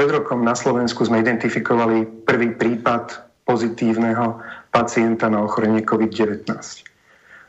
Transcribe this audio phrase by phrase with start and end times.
[0.00, 4.40] pred rokom na Slovensku sme identifikovali prvý prípad pozitívneho
[4.72, 6.48] pacienta na ochorenie COVID-19.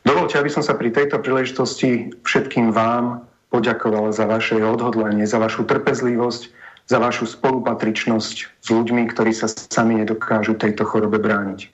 [0.04, 3.24] Dovolte, aby som sa pri tejto príležitosti všetkým vám
[3.56, 6.52] poďakoval za vaše odhodlanie, za vašu trpezlivosť,
[6.92, 11.72] za vašu spolupatričnosť s ľuďmi, ktorí sa sami nedokážu tejto chorobe brániť.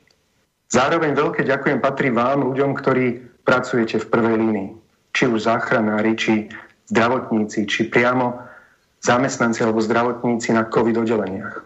[0.70, 4.70] Zároveň veľké ďakujem patrí vám, ľuďom, ktorí pracujete v prvej línii.
[5.10, 6.54] Či už záchranári, či
[6.94, 8.46] zdravotníci, či priamo
[9.02, 11.64] zamestnanci alebo zdravotníci na COVID oddeleniach.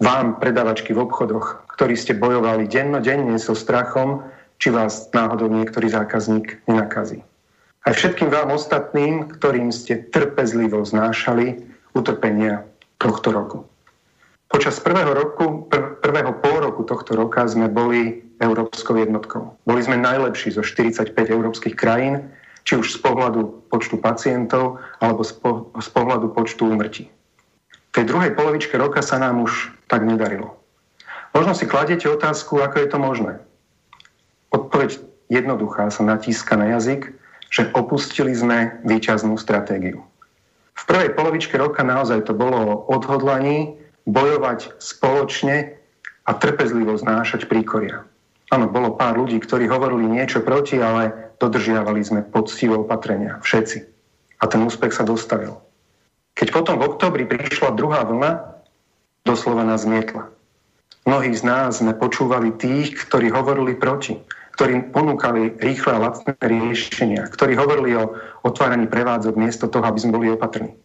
[0.00, 4.24] Vám, predavačky v obchodoch, ktorí ste bojovali dennodenne so strachom,
[4.60, 7.20] či vás náhodou niektorý zákazník nenakazí.
[7.84, 11.64] Aj všetkým vám ostatným, ktorým ste trpezlivo znášali
[11.96, 12.64] utrpenia
[13.00, 13.58] tohto roku.
[14.50, 19.56] Počas prvého, roku, pr- prvého pol roku tohto roka sme boli európskou jednotkou.
[19.64, 22.28] Boli sme najlepší zo 45 európskych krajín,
[22.64, 27.06] či už z pohľadu počtu pacientov, alebo z, po- z pohľadu počtu úmrtí.
[27.90, 30.58] V tej druhej polovičke roka sa nám už tak nedarilo.
[31.30, 33.32] Možno si kladete otázku, ako je to možné.
[34.50, 34.98] Odpoveď
[35.30, 37.14] jednoduchá sa natíska na jazyk,
[37.50, 40.02] že opustili sme výťaznú stratégiu.
[40.74, 45.78] V prvej polovičke roka naozaj to bolo o odhodlaní bojovať spoločne
[46.26, 48.06] a trpezlivo znášať príkoria.
[48.50, 53.38] Áno, bolo pár ľudí, ktorí hovorili niečo proti, ale dodržiavali sme poctivé opatrenia.
[53.46, 53.78] Všetci.
[54.42, 55.54] A ten úspech sa dostavil.
[56.34, 58.60] Keď potom v oktobri prišla druhá vlna,
[59.22, 60.26] doslova nás zmietla.
[61.06, 64.18] Mnohí z nás sme počúvali tých, ktorí hovorili proti
[64.60, 68.12] ktorí ponúkali rýchle a lacné riešenia, ktorí hovorili o
[68.44, 70.76] otváraní prevádzok miesto toho, aby sme boli opatrní.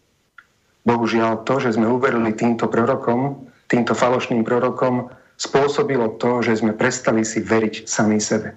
[0.88, 7.24] Bohužiaľ to, že sme uverili týmto prorokom, týmto falošným prorokom, spôsobilo to, že sme prestali
[7.28, 8.56] si veriť sami sebe.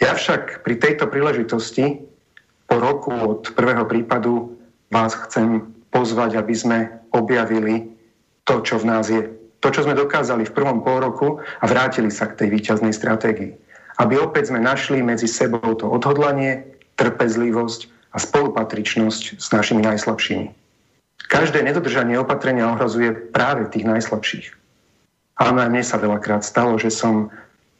[0.00, 2.04] Ja však pri tejto príležitosti
[2.68, 4.56] po roku od prvého prípadu
[4.92, 6.78] vás chcem pozvať, aby sme
[7.12, 7.88] objavili
[8.44, 9.24] to, čo v nás je.
[9.64, 13.66] To, čo sme dokázali v prvom pol roku a vrátili sa k tej výťaznej stratégii
[13.96, 16.64] aby opäť sme našli medzi sebou to odhodlanie,
[17.00, 20.46] trpezlivosť a spolupatričnosť s našimi najslabšími.
[21.26, 24.46] Každé nedodržanie opatrenia ohrozuje práve tých najslabších.
[25.36, 27.28] Ale aj mne sa veľakrát stalo, že som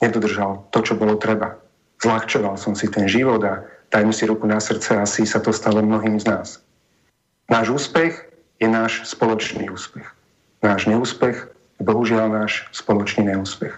[0.04, 1.56] nedodržal to, čo bolo treba.
[2.04, 5.80] Zľahčoval som si ten život a dajme si ruku na srdce, asi sa to stalo
[5.80, 6.48] mnohým z nás.
[7.48, 8.28] Náš úspech
[8.60, 10.04] je náš spoločný úspech.
[10.60, 11.48] Náš neúspech
[11.80, 13.72] je bohužiaľ náš spoločný neúspech.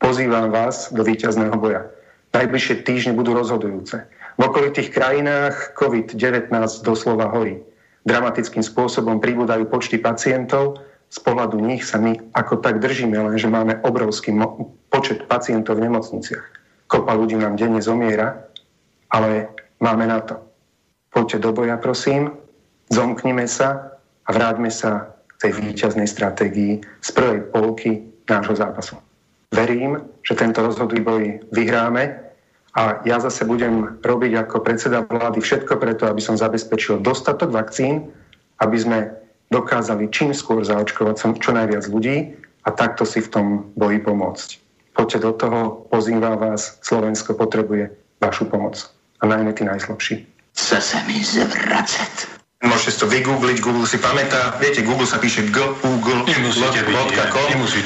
[0.00, 1.88] Pozývam vás do víťazného boja.
[2.34, 4.04] Najbližšie týždne budú rozhodujúce.
[4.34, 6.50] V okolitých krajinách COVID-19
[6.82, 7.62] doslova horí.
[8.04, 10.82] Dramatickým spôsobom pribúdajú počty pacientov.
[11.14, 14.34] Z pohľadu nich sa my ako tak držíme, lenže máme obrovský
[14.90, 16.42] počet pacientov v nemocniciach.
[16.90, 18.50] Kopa ľudí nám denne zomiera,
[19.14, 20.42] ale máme na to.
[21.14, 22.34] Poďte do boja, prosím,
[22.90, 23.94] zomknime sa
[24.26, 28.98] a vráťme sa k tej víťaznej stratégii z prvej polky nášho zápasu.
[29.54, 32.10] Verím, že tento rozhodný boj vyhráme
[32.74, 38.10] a ja zase budem robiť ako predseda vlády všetko preto, aby som zabezpečil dostatok vakcín,
[38.58, 38.98] aby sme
[39.54, 42.34] dokázali čím skôr zaočkovať čo najviac ľudí
[42.66, 43.46] a takto si v tom
[43.78, 44.48] boji pomôcť.
[44.94, 45.60] Poďte do toho,
[45.90, 48.90] pozývam vás, Slovensko potrebuje vašu pomoc.
[49.22, 50.26] A najmä tí najslabší.
[50.54, 52.34] Chce sa mi zvracať.
[52.64, 54.56] Môžete si to vygoogliť, Google si pamätá.
[54.62, 56.24] Viete, Google sa píše google.com.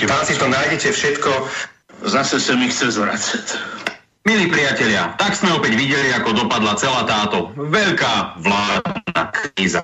[0.06, 1.30] Tam si to nájdete všetko.
[2.06, 3.46] Zase sa mi chce zvracať.
[4.28, 9.80] Milí priatelia, tak sme opäť videli, ako dopadla celá táto veľká vládna kríza.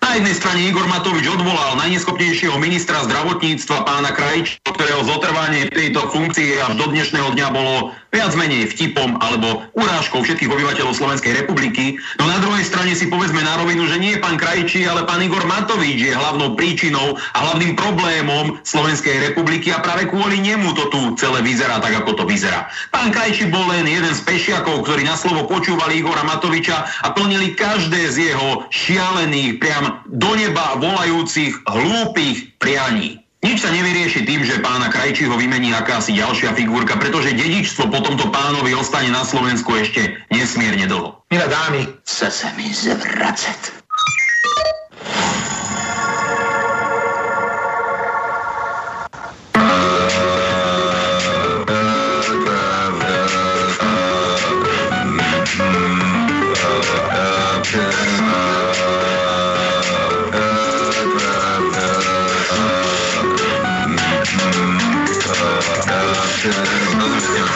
[0.00, 6.56] Na jednej strane Igor Matovič odvolal najneschopnejšieho ministra zdravotníctva pána Krajča, ktorého zotrvanie tejto funkcii
[6.66, 11.94] až do dnešného dňa bolo viac menej vtipom alebo urážkou všetkých obyvateľov Slovenskej republiky.
[12.18, 15.46] No na druhej strane si povedzme na rovinu, že nie pán Krajčí, ale pán Igor
[15.46, 21.00] Matovič je hlavnou príčinou a hlavným problémom Slovenskej republiky a práve kvôli nemu to tu
[21.22, 22.66] celé vyzerá tak, ako to vyzerá.
[22.90, 27.54] Pán Krajčí bol len jeden z pešiakov, ktorí na slovo počúvali Igora Matoviča a plnili
[27.54, 33.20] každé z jeho šialených, priam do neba volajúcich hlúpych prianí.
[33.40, 38.28] Nič sa nevyrieši tým, že pána Krajčího vymení akási ďalšia figurka, pretože dedičstvo po tomto
[38.28, 41.24] pánovi ostane na Slovensku ešte nesmierne dlho.
[41.32, 43.79] Milé dámy, Chce sa mi zvracať.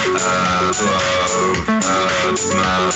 [0.05, 0.21] Takže
[2.37, 2.94] sa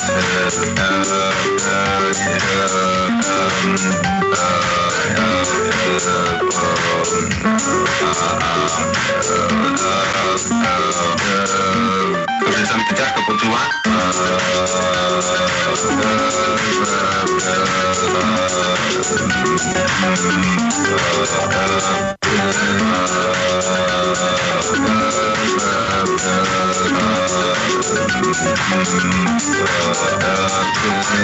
[12.78, 13.60] mi to ťažko počúva.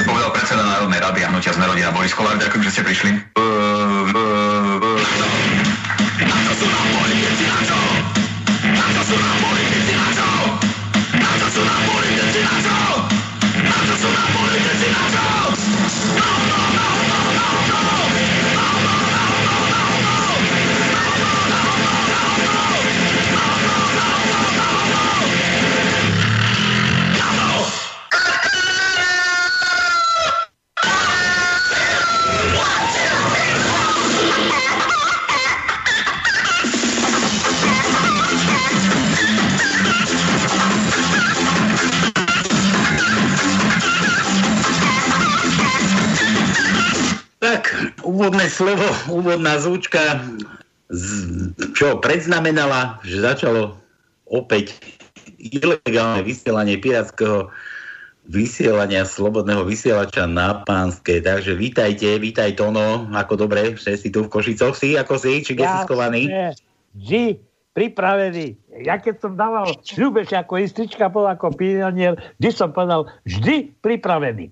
[0.05, 3.11] Povedal predseda Národnej rady a hnutia sme rodina Boris Kolár, ďakujem, že ste prišli.
[10.15, 10.34] Tak,
[48.25, 50.17] úvodné slovo, úvodná zúčka,
[50.89, 53.77] z- čo predznamenala, že začalo
[54.25, 54.81] opäť
[55.37, 57.53] ilegálne vysielanie pirátskeho
[58.25, 61.21] vysielania slobodného vysielača na pánske.
[61.21, 65.69] Takže vítajte, vítaj Tono, ako dobre, všetci tu v Košicoch si, ako si, či kde
[65.69, 66.23] si skovaný?
[66.97, 67.45] Vždy
[67.77, 68.57] pripravený.
[68.89, 74.49] Ja keď som dával sľubeš ako istrička, bol ako pionier, vždy som povedal, vždy pripravený.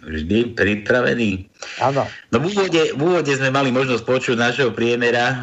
[0.00, 1.51] Vždy pripravený.
[1.80, 2.04] Áno.
[2.28, 5.36] No v úvode, v úvode sme mali možnosť počuť našeho priemera e,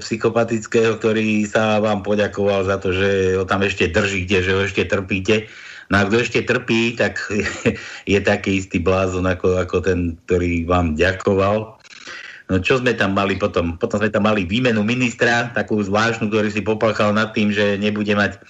[0.00, 4.88] psychopatického, ktorý sa vám poďakoval za to, že ho tam ešte držíte, že ho ešte
[4.88, 5.50] trpíte.
[5.92, 7.20] No a kto ešte trpí, tak
[8.12, 11.76] je taký istý blázon ako, ako ten, ktorý vám ďakoval.
[12.48, 13.76] No čo sme tam mali potom?
[13.76, 18.12] Potom sme tam mali výmenu ministra, takú zvláštnu, ktorý si popáchal nad tým, že nebude
[18.12, 18.40] mať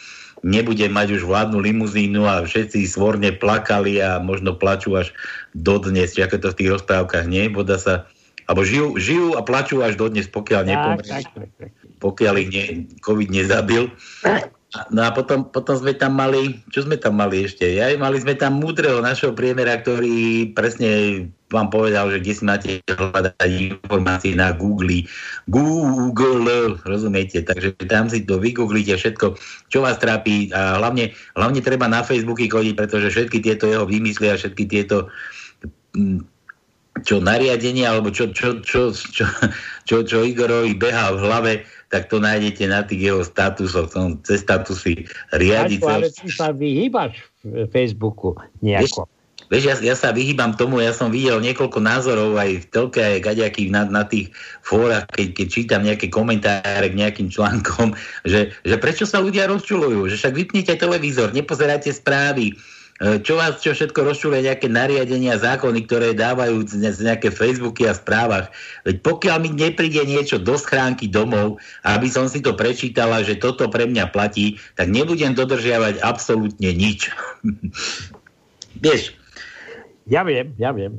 [0.43, 5.15] nebude mať už vládnu limuzínu a všetci svorne plakali a možno plačú až
[5.55, 7.47] dodnes, ako to v tých rozprávkach, nie?
[7.47, 8.05] Voda sa,
[8.51, 10.63] alebo žijú, žijú a plačú až dodnes, pokiaľ
[11.07, 11.31] tak.
[12.03, 12.65] pokiaľ ich ne,
[13.07, 13.87] COVID nezabil.
[14.89, 17.69] No a potom, potom sme tam mali, čo sme tam mali ešte?
[17.69, 20.91] Ja, mali sme tam múdreho našeho priemera, ktorý presne
[21.53, 25.05] vám povedal, že kde si máte hľadať informácie na Google.
[25.45, 27.45] Google, rozumiete?
[27.45, 29.37] Takže tam si to vygooglite všetko,
[29.69, 34.33] čo vás trápi a hlavne, hlavne treba na Facebooky chodiť, pretože všetky tieto jeho výmysly
[34.33, 35.13] a všetky tieto
[35.93, 36.33] mm,
[37.05, 39.25] čo nariadenia, alebo čo, čo, čo, čo,
[39.89, 41.53] čo, čo Igorovi beha v hlave,
[41.93, 45.05] tak to nájdete na tých jeho statusoch, on cez statusy
[45.37, 48.33] riadi Aďko, ale ty sa vyhýbaš v Facebooku
[48.65, 49.05] nejako.
[49.53, 53.21] Vieš, ja, ja sa vyhýbam tomu, ja som videl niekoľko názorov aj v telke, aj
[53.21, 54.33] gaďakých na, na tých
[54.65, 57.93] fórach, keď, keď čítam nejaké komentáre k nejakým článkom,
[58.33, 62.57] že, že prečo sa ľudia rozčulujú, že však vypnite televízor, nepozeráte správy,
[63.05, 67.93] e, čo vás čo všetko rozčuluje nejaké nariadenia, zákony, ktoré dávajú z nejaké Facebooky a
[67.93, 68.49] správach.
[68.89, 73.69] Veď pokiaľ mi nepríde niečo do schránky domov, aby som si to prečítala, že toto
[73.69, 77.13] pre mňa platí, tak nebudem dodržiavať absolútne nič.
[78.81, 79.22] Vieš,
[80.07, 80.99] Ja viem, ja viem.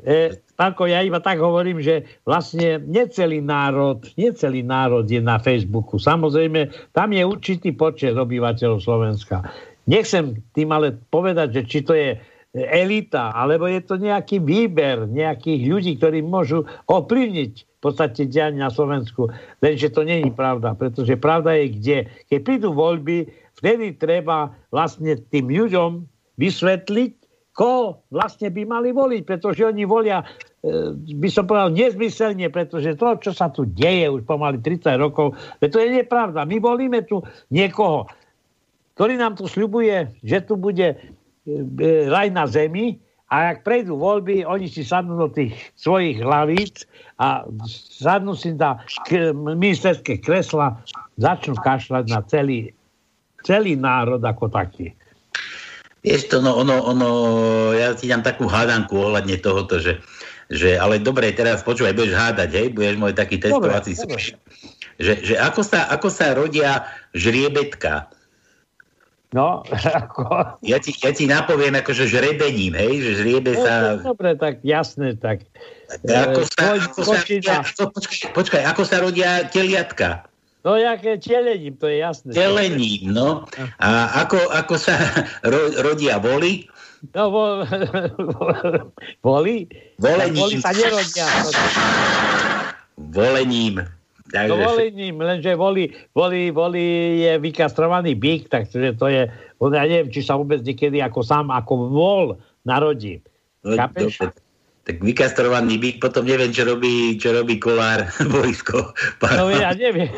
[0.00, 6.00] E, Pánko, ja iba tak hovorím, že vlastne necelý národ, necelý národ je na Facebooku.
[6.00, 9.44] Samozrejme, tam je určitý počet obyvateľov Slovenska.
[9.88, 12.16] Nechcem tým ale povedať, že či to je
[12.54, 18.68] elita, alebo je to nejaký výber nejakých ľudí, ktorí môžu ovplyvniť v podstate dianie na
[18.68, 19.30] Slovensku.
[19.62, 21.98] Lenže to není pravda, pretože pravda je kde.
[22.26, 26.04] Keď prídu voľby, vtedy treba vlastne tým ľuďom
[26.36, 27.12] vysvetliť,
[27.60, 30.24] koho vlastne by mali voliť, pretože oni volia,
[30.64, 35.36] e, by som povedal, nezmyselne, pretože to, čo sa tu deje už pomaly 30 rokov,
[35.60, 36.48] to je nepravda.
[36.48, 37.20] My volíme tu
[37.52, 38.08] niekoho,
[38.96, 42.96] ktorý nám tu sľubuje, že tu bude e, e, raj na zemi
[43.28, 46.88] a ak prejdú voľby, oni si sadnú do tých svojich hlavíc
[47.20, 47.44] a
[48.00, 48.80] sadnú si na
[49.36, 50.80] ministerské kresla,
[51.20, 52.72] začnú kašľať na celý,
[53.44, 54.96] celý národ ako taký.
[56.00, 57.08] Vieš to, no, ono, ono,
[57.76, 60.00] ja ti dám takú hádanku ohľadne tohoto, že,
[60.48, 64.16] že ale dobre, teraz počúvaj, budeš hádať, hej, budeš môj taký testovací dobre.
[64.16, 64.22] súč.
[65.00, 68.08] Že, že ako, sa, ako sa rodia žriebetka?
[69.36, 69.60] No,
[70.00, 70.56] ako...
[70.64, 74.00] Ja ti, ja ti napoviem akože žrebením, hej, že žriebe sa...
[74.00, 75.44] Dobre, tak jasné, tak.
[76.08, 77.18] Ako e, sa, ako sa,
[77.92, 80.29] počkaj, počkaj, ako sa rodia teliatka?
[80.64, 82.36] No jaké čelením, to je jasné.
[82.36, 83.48] Čelením, no.
[83.80, 84.92] A ako, ako sa
[85.50, 86.68] ro, rodia voli?
[87.16, 87.44] No, vo,
[89.26, 89.64] voli?
[89.96, 90.36] Volením.
[90.36, 91.26] Voli sa nerodia.
[93.00, 93.80] Volením.
[94.30, 94.52] Takže...
[94.52, 96.84] No volením, lenže voli, voli, voli
[97.24, 99.26] je vykastrovaný byk, takže to je,
[99.58, 102.26] ja neviem, či sa vôbec niekedy ako sám, ako vol
[102.62, 103.18] narodí.
[103.66, 104.22] No, Chápeš?
[104.22, 104.49] Dobre
[104.88, 108.96] tak vykastrovaný byk, potom neviem, čo robí, čo robí kolár Borisko.
[109.20, 110.08] No ja neviem.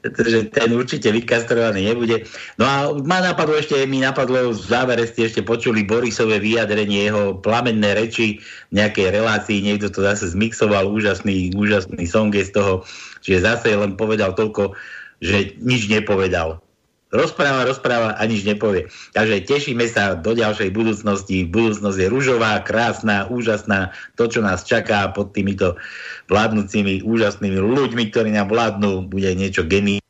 [0.00, 2.22] Pretože ten určite vykastrovaný nebude.
[2.62, 7.34] No a ma napadlo ešte, mi napadlo, v závere ste ešte počuli Borisové vyjadrenie, jeho
[7.42, 8.38] plamenné reči
[8.70, 12.86] v nejakej relácii, niekto to zase zmixoval, úžasný, úžasný song je z toho,
[13.26, 14.78] čiže zase len povedal toľko,
[15.18, 16.62] že nič nepovedal
[17.14, 18.90] rozpráva, rozpráva a nič nepovie.
[19.14, 21.46] Takže tešíme sa do ďalšej budúcnosti.
[21.46, 23.94] Budúcnosť je rúžová, krásna, úžasná.
[24.18, 25.78] To, čo nás čaká pod týmito
[26.26, 30.02] vládnúcimi úžasnými ľuďmi, ktorí nám vládnu, bude niečo gení.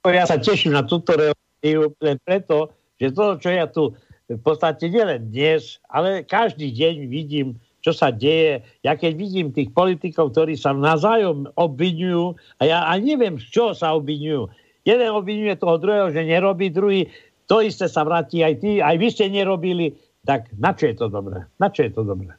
[0.00, 3.92] Ja sa teším na túto reláciu len preto, že to, čo ja tu
[4.30, 8.62] v podstate nielen dnes, ale každý deň vidím, čo sa deje.
[8.86, 13.64] Ja keď vidím tých politikov, ktorí sa navzájom obvinujú, a ja a neviem, z čo
[13.74, 14.48] sa obvinujú.
[14.84, 17.10] Jeden obvinuje toho druhého, že nerobí, druhý
[17.50, 21.06] to isté sa vráti aj ty, aj vy ste nerobili, tak na čo je to
[21.10, 21.44] dobré?
[21.58, 22.30] Na čo je to dobré?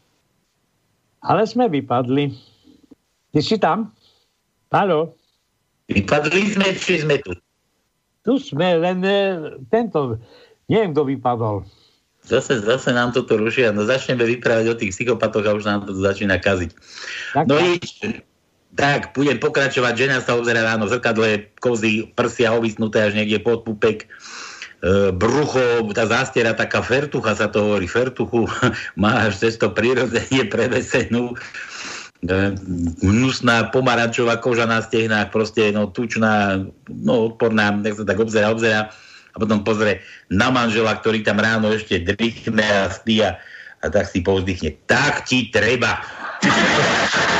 [1.21, 2.33] Ale sme vypadli.
[3.35, 3.93] Ty si tam?
[4.71, 5.13] Halo?
[5.91, 7.35] Vypadli sme, či sme tu?
[8.23, 9.19] Tu sme, len e,
[9.67, 10.15] tento,
[10.71, 11.67] neviem, kto vypadol.
[12.21, 13.73] Zase, zase nám toto rušia.
[13.73, 16.71] No začneme vyprávať o tých psychopatoch a už nám to začína kaziť.
[17.33, 17.97] Tak, no nič,
[18.75, 23.67] tak, budem pokračovať, žena sa obzerá ráno v zrkadle, kozy, prsia ovisnuté až niekde pod
[23.67, 28.47] pupek, e, brucho, tá zástiera, taká fertucha sa to hovorí, fertuchu,
[29.01, 31.35] má až cez to prirodzenie prevesenú,
[32.23, 32.55] e,
[33.03, 38.87] hnusná pomarančová koža na stehnách, proste no, tučná, no odporná, tak sa tak obzerá, obzerá.
[39.31, 43.39] A potom pozrie na manžela, ktorý tam ráno ešte drichne a spí a,
[43.79, 46.03] a tak si povzdychne, tak ti treba.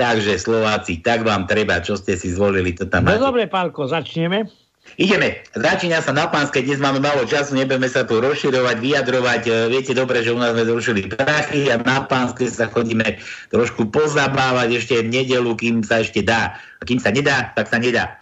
[0.00, 4.48] Takže Slováci, tak vám treba, čo ste si zvolili, to tam No dobre, Pálko, začneme.
[4.96, 5.44] Ideme.
[5.52, 9.42] Začína sa na pánske, dnes máme málo času, nebudeme sa tu rozširovať, vyjadrovať.
[9.44, 13.20] E, viete dobre, že u nás sme zrušili prachy a na pánske sa chodíme
[13.52, 16.56] trošku pozabávať ešte v nedelu, kým sa ešte dá.
[16.80, 18.16] A kým sa nedá, tak sa nedá.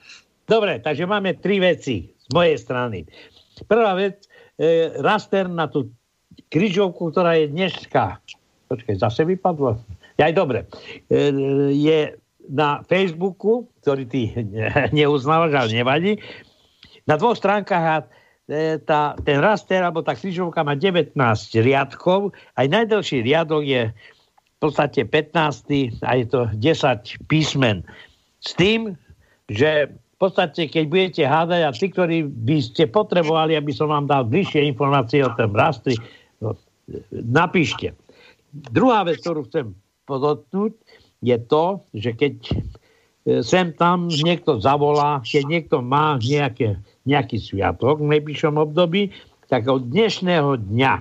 [0.50, 3.06] Dobre, takže máme tri veci z mojej strany.
[3.70, 4.26] Prvá vec,
[4.58, 5.94] e, raster na tú
[6.50, 8.18] križovku, ktorá je dneska.
[8.66, 9.78] Počkaj, zase vypadlo.
[10.18, 10.66] Aj dobre.
[11.06, 11.30] E,
[11.70, 12.18] je
[12.50, 14.34] na Facebooku, ktorý ty
[14.96, 16.12] neuznávaš, ale nevadí,
[17.06, 18.10] na dvoch stránkach
[18.50, 21.14] e, tá, ten raster, alebo tá križovka má 19
[21.62, 26.02] riadkov, aj najdlhší riadok je v podstate 15.
[26.02, 27.86] a je to 10 písmen.
[28.42, 28.98] S tým,
[29.46, 34.10] že v podstate, keď budete hádať a tí, ktorí by ste potrebovali, aby som vám
[34.10, 35.94] dal bližšie informácie o tom rastri,
[36.42, 36.58] no,
[37.14, 37.94] napíšte.
[38.50, 40.72] Druhá vec, ktorú chcem podotknúť,
[41.20, 42.54] je to, že keď e,
[43.44, 49.12] sem tam niekto zavolá, keď niekto má nejaké, nejaký sviatok v najbližšom období,
[49.52, 50.92] tak od dnešného dňa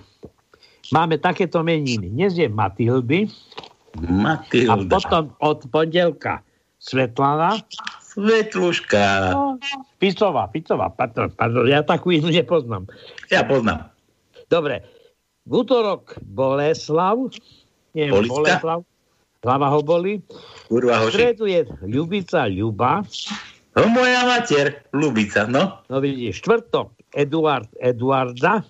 [0.92, 2.12] máme takéto meniny.
[2.12, 3.32] Dnes je Matildy.
[3.98, 4.76] Matilda.
[4.76, 6.44] A potom od pondelka
[6.78, 7.60] Svetlana.
[8.02, 9.34] Svetluška.
[9.34, 9.62] No,
[10.02, 12.90] Picová, Picová, pardon, pardon, ja takú inú nepoznám.
[13.30, 13.94] Ja poznám.
[14.48, 14.82] Dobre.
[15.48, 17.30] V útorok Boleslav.
[17.94, 18.88] Nie, Boleslav.
[19.48, 20.20] Hlava ho boli.
[20.68, 21.16] Kurva hoši.
[21.16, 23.08] stredu je Ľubica Ľuba.
[23.80, 25.80] No moja mater, Ľubica, no.
[25.88, 28.68] No vidíš, štvrtok Eduard Eduarda.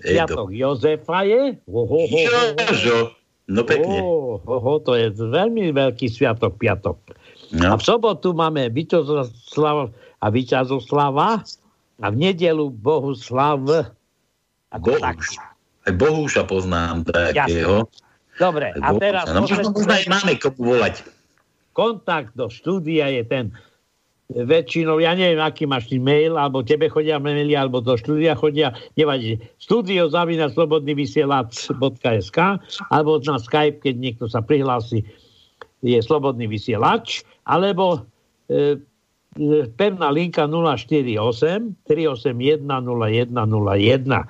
[0.00, 1.60] Piatok Jozefa je.
[1.68, 2.20] Oho, ho,
[2.56, 3.12] Jožo.
[3.52, 4.00] No pekne.
[4.40, 6.96] Oho, to je veľmi veľký sviatok piatok.
[7.52, 7.72] No.
[7.72, 9.92] A v sobotu máme Víťazoslav
[10.24, 11.44] a Víťazoslava
[12.00, 13.92] a v nedelu Bohuslav.
[14.72, 15.20] Ako tak.
[15.84, 17.84] Aj Bohúša poznám takého.
[17.84, 18.05] Jasne.
[18.36, 19.32] Dobre, a teraz...
[19.32, 21.04] No, možno aj máme komu volať.
[21.72, 23.44] Kontakt do štúdia je ten
[24.26, 28.74] väčšinou, ja neviem, aký máš ty mail, alebo tebe chodia maily, alebo do štúdia chodia,
[28.98, 32.38] nevadí, studio zavina slobodný vysielač.sk
[32.90, 35.06] alebo na Skype, keď niekto sa prihlási,
[35.86, 38.02] je slobodný vysielač, alebo
[38.50, 38.82] e,
[39.38, 44.26] e pevná linka 048 381 0101.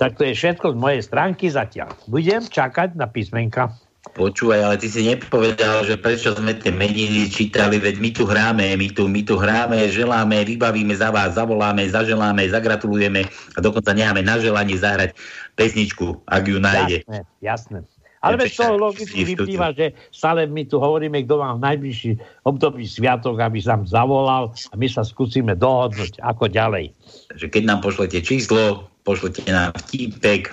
[0.00, 1.92] Tak to je všetko z mojej stránky zatiaľ.
[2.08, 3.72] Budem čakať na písmenka.
[4.02, 8.74] Počúvaj, ale ty si nepovedal, že prečo sme tie meniny čítali, veď my tu hráme,
[8.74, 14.26] my tu, my tu hráme, želáme, vybavíme za vás, zavoláme, zaželáme, zagratulujeme a dokonca necháme
[14.26, 15.14] na želanie zahrať
[15.54, 17.06] pesničku, ak ju nájde.
[17.06, 17.78] Jasné, jasné.
[18.22, 22.12] Ale bez toho logicky vyplýva, že stále my tu hovoríme, kto vám v najbližší
[22.46, 26.94] období sviatok, aby sa zavolal a my sa skúsime dohodnúť, ako ďalej.
[27.32, 30.52] Takže keď nám pošlete číslo, pošlete nám vtipek,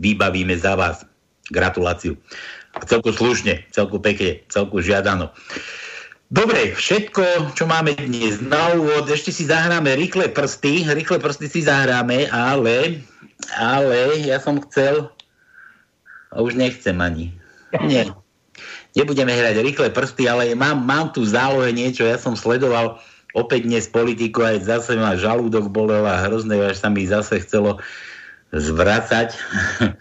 [0.00, 1.04] vybavíme za vás.
[1.52, 2.16] Gratuláciu.
[2.88, 5.28] Celku slušne, celku pekne, celku žiadano.
[6.32, 11.60] Dobre, všetko, čo máme dnes na úvod, ešte si zahráme rýchle prsty, rýchle prsty si
[11.62, 13.04] zahráme, ale,
[13.54, 15.06] ale ja som chcel,
[16.34, 17.30] a už nechcem ani.
[17.86, 18.10] Nie.
[18.98, 22.98] Nebudeme hrať rýchle prsty, ale mám, mám tu zálohe niečo, ja som sledoval
[23.36, 27.76] opäť dnes politiku, aj zase ma žalúdok bolel a hrozné, až sa mi zase chcelo
[28.56, 29.36] zvracať.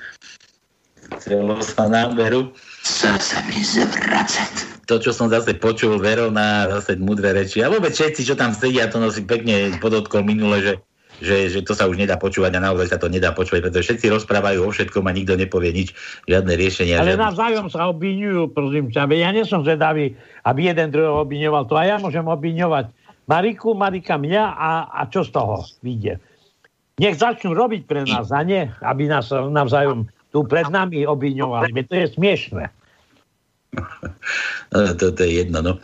[1.20, 2.56] chcelo sa náberu.
[2.82, 7.66] Zase mi zvracať to, čo som zase počul, Verona, zase mudré reči.
[7.66, 10.74] A vôbec všetci, čo tam sedia, to nosí pekne podotkol minule, že,
[11.26, 14.14] že, že to sa už nedá počúvať a naozaj sa to nedá počúvať, pretože všetci
[14.14, 15.98] rozprávajú o všetkom a nikto nepovie nič,
[16.30, 17.02] žiadne riešenia.
[17.02, 17.26] Ale žiadne...
[17.26, 19.10] navzájom sa obvinujú, prosím ťa.
[19.10, 20.14] Ja nie som zvedavý,
[20.46, 21.66] aby jeden druhého obviňoval.
[21.66, 22.94] To a ja môžem obviňovať
[23.26, 26.22] Mariku, Marika mňa a, a čo z toho vyjde.
[27.02, 31.72] Nech začnú robiť pre nás a nie, aby nás navzájom tu pred nami obviňovali.
[31.88, 32.66] To je smiešné.
[34.76, 35.80] To, to je jedno, no.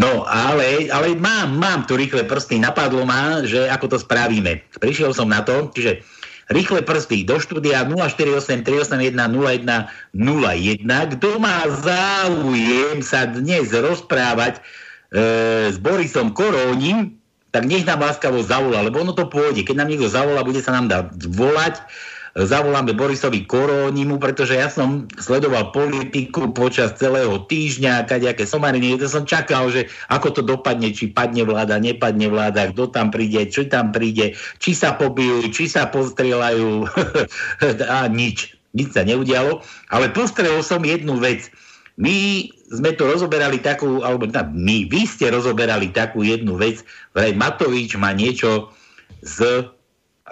[0.00, 2.56] No, ale, ale mám, mám tu rýchle prsty.
[2.56, 4.64] Napadlo ma, že ako to spravíme.
[4.80, 6.00] Prišiel som na to, čiže
[6.48, 9.68] rýchle prsty do štúdia 048 381 01
[10.16, 11.12] 01.
[11.18, 14.64] Kto má záujem sa dnes rozprávať
[15.12, 17.20] s Borisom Korónim,
[17.52, 19.68] tak nech nám láskavo zavolá, lebo ono to pôjde.
[19.68, 21.84] Keď nám niekto zavolá, bude sa nám dať volať
[22.32, 29.28] zavoláme Borisovi Korónimu, pretože ja som sledoval politiku počas celého týždňa, kadejaké somariny, to som
[29.28, 33.92] čakal, že ako to dopadne, či padne vláda, nepadne vláda, kto tam príde, či tam
[33.92, 36.88] príde, či sa pobijú, či sa postrelajú
[38.00, 38.56] a nič.
[38.72, 39.60] Nič sa neudialo,
[39.92, 41.52] ale postrelil som jednu vec.
[42.00, 46.80] My sme to rozoberali takú, alebo na, my, vy ste rozoberali takú jednu vec,
[47.12, 48.72] vraj Matovič má niečo
[49.20, 49.68] z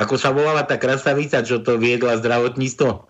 [0.00, 3.04] ako sa volala tá krasavica, čo to viedla zdravotníctvo?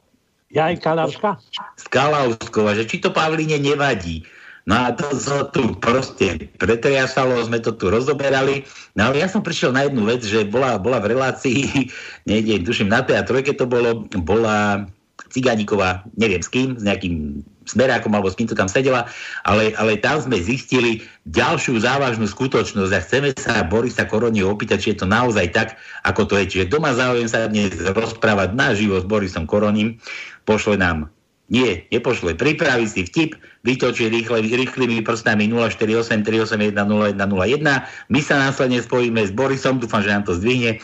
[0.51, 1.39] Jaj Kalavska?
[1.79, 4.27] Z Kalavskova, že či to Pavline nevadí.
[4.67, 8.67] No a to sa tu proste pretriasalo, sme to tu rozoberali.
[8.99, 11.61] No ale ja som prišiel na jednu vec, že bola, bola v relácii,
[12.29, 14.85] nejde, tuším, na tej a trojke to bolo, bola
[15.31, 19.07] Cigániková, neviem s kým, s nejakým smerákom alebo s kým to tam sedela,
[19.47, 24.89] ale, ale tam sme zistili ďalšiu závažnú skutočnosť a chceme sa Borisa Koroni opýtať, či
[24.93, 26.45] je to naozaj tak, ako to je.
[26.51, 30.03] Čiže doma záujem sa dnes rozprávať na živo s Borisom Koronim,
[30.45, 31.09] pošle nám
[31.51, 32.39] nie, nepošle.
[32.39, 33.35] Pripraví si vtip,
[33.67, 37.91] vytočí rýchle, rýchlymi prstami 048 381 0101.
[38.07, 40.79] My sa následne spojíme s Borisom, dúfam, že nám to zdvihne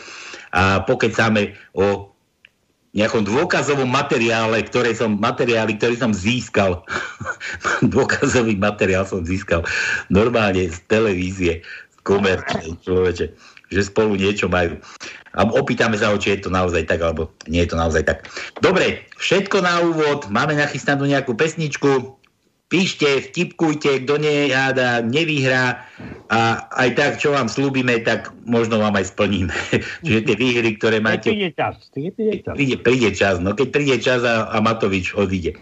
[0.51, 2.11] a pokecáme o
[2.97, 6.81] nejakom dôkazovom materiále, ktoré som, materiály, ktorý som získal.
[7.93, 9.61] Dôkazový materiál som získal
[10.09, 13.25] normálne z televízie, z komerčnej človeče,
[13.69, 14.81] že spolu niečo majú.
[15.37, 18.25] A opýtame sa ho, či je to naozaj tak, alebo nie je to naozaj tak.
[18.65, 20.25] Dobre, všetko na úvod.
[20.33, 22.17] Máme nachystanú nejakú pesničku
[22.67, 25.87] píšte, vtipkujte, kto neháda, nevyhrá
[26.27, 29.55] a aj tak, čo vám slúbime, tak možno vám aj splníme.
[30.05, 31.31] Čiže tie výhry, ktoré máte...
[31.31, 31.79] Príde čas.
[31.95, 32.53] Príde čas.
[32.55, 33.35] Príde, príde čas.
[33.39, 35.55] No keď príde čas a, a Matovič odíde.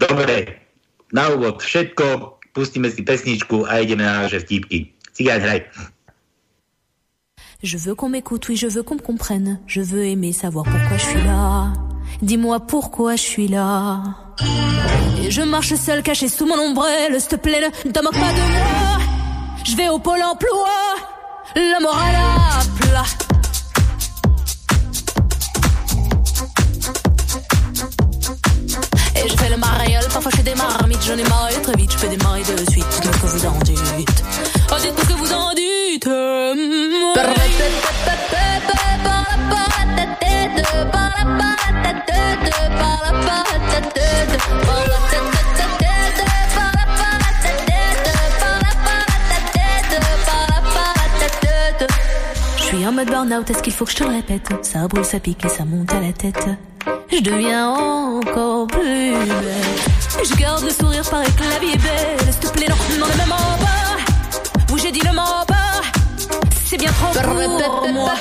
[0.00, 0.64] Dobre,
[1.12, 4.96] na úvod všetko, pustíme si pesničku a ideme na naše vtipky.
[5.12, 5.60] Cigáň, hraj.
[7.60, 9.60] Je veux qu'on m'écoute, oui, je veux qu'on me comprenne.
[9.66, 11.74] Je veux aimer savoir pourquoi je suis là.
[12.22, 14.29] Dis-moi pourquoi je suis là.
[15.22, 18.32] Et je marche seul caché sous mon ombrelle, s'il te plaît, ne te moque pas
[18.32, 18.98] de moi.
[19.64, 20.68] Je vais au pôle emploi,
[21.54, 23.04] la morale à plat.
[29.16, 31.98] Et je fais le mariole, parfois je des marmites, j'en ai marre très vite, je
[31.98, 34.22] fais des maris de suite, dites-moi que vous en dites.
[34.72, 36.06] Oh, dites-moi ce que vous en dites.
[36.06, 37.10] Je
[52.80, 54.48] suis en mode burn-out, est-ce qu'il faut que je te le répète?
[54.62, 56.46] Ça brûle, ça pique et ça monte à la tête.
[57.12, 59.28] Je deviens encore plus belle.
[60.24, 62.32] Je garde le sourire, paraît que la belle.
[62.32, 63.96] S'il te plaît, non, même en bas.
[64.72, 65.22] Oui, j'ai dit le mot.
[66.64, 68.12] C'est bien trop pour moi.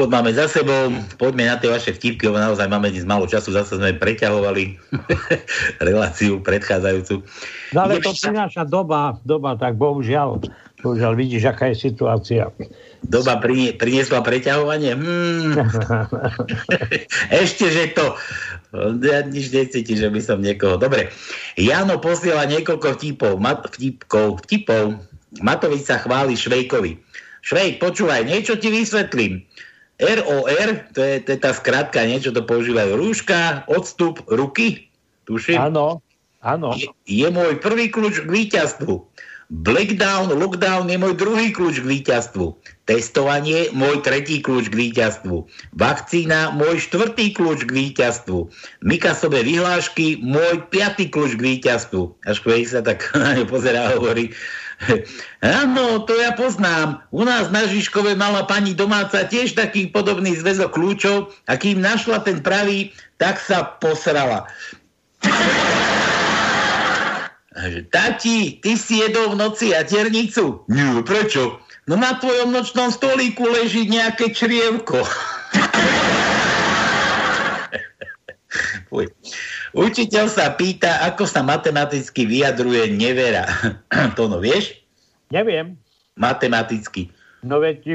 [0.00, 0.88] Úvod máme za sebou,
[1.20, 4.80] poďme na tie vaše vtipky, lebo naozaj máme dnes málo času, zase sme preťahovali
[5.92, 7.20] reláciu predchádzajúcu.
[7.76, 10.40] No ale to prináša doba, doba, tak bohužiaľ,
[10.80, 12.48] bohužiaľ vidíš, aká je situácia.
[13.04, 13.44] Doba
[13.76, 14.96] priniesla preťahovanie?
[14.96, 15.68] Hmm.
[17.44, 18.16] Ešte, že to...
[19.04, 20.80] Ja nič necítim, že by som niekoho...
[20.80, 21.12] Dobre.
[21.60, 24.96] Jano posiela niekoľko vtipov, mat, vtipkov, vtipov.
[25.44, 26.96] Matovič sa chváli Švejkovi.
[27.44, 29.44] Švejk, počúvaj, niečo ti vysvetlím.
[30.00, 32.96] ROR, to je, to je tá skratka, niečo to používajú.
[32.96, 34.88] Rúška, odstup, ruky,
[35.28, 35.60] tuším.
[35.60, 36.00] Áno,
[36.40, 36.72] áno.
[36.72, 38.94] Je, je môj prvý kľúč k víťazstvu.
[39.50, 42.54] Blackdown, lockdown je môj druhý kľúč k víťazstvu.
[42.86, 45.42] Testovanie, môj tretí kľúč k víťazstvu.
[45.74, 48.46] Vakcína, môj štvrtý kľúč k víťazstvu.
[48.86, 52.14] Mikasové vyhlášky, môj piatý kľúč k víťazstvu.
[52.30, 54.30] Až sa tak na ňu pozerá a hovorí,
[55.62, 57.04] Áno, to ja poznám.
[57.12, 62.24] U nás na Žižkove mala pani domáca tiež taký podobný zväzok kľúčov a kým našla
[62.24, 64.48] ten pravý, tak sa posrala.
[67.92, 70.64] Tati, ty si jedol v noci jaternicu?
[70.72, 71.60] Nie, prečo?
[71.84, 75.02] No na tvojom nočnom stolíku leží nejaké črievko.
[79.70, 83.46] Učiteľ sa pýta, ako sa matematicky vyjadruje nevera.
[84.18, 84.74] to no vieš?
[85.30, 85.78] Neviem.
[86.18, 87.14] Matematicky.
[87.46, 87.86] No veď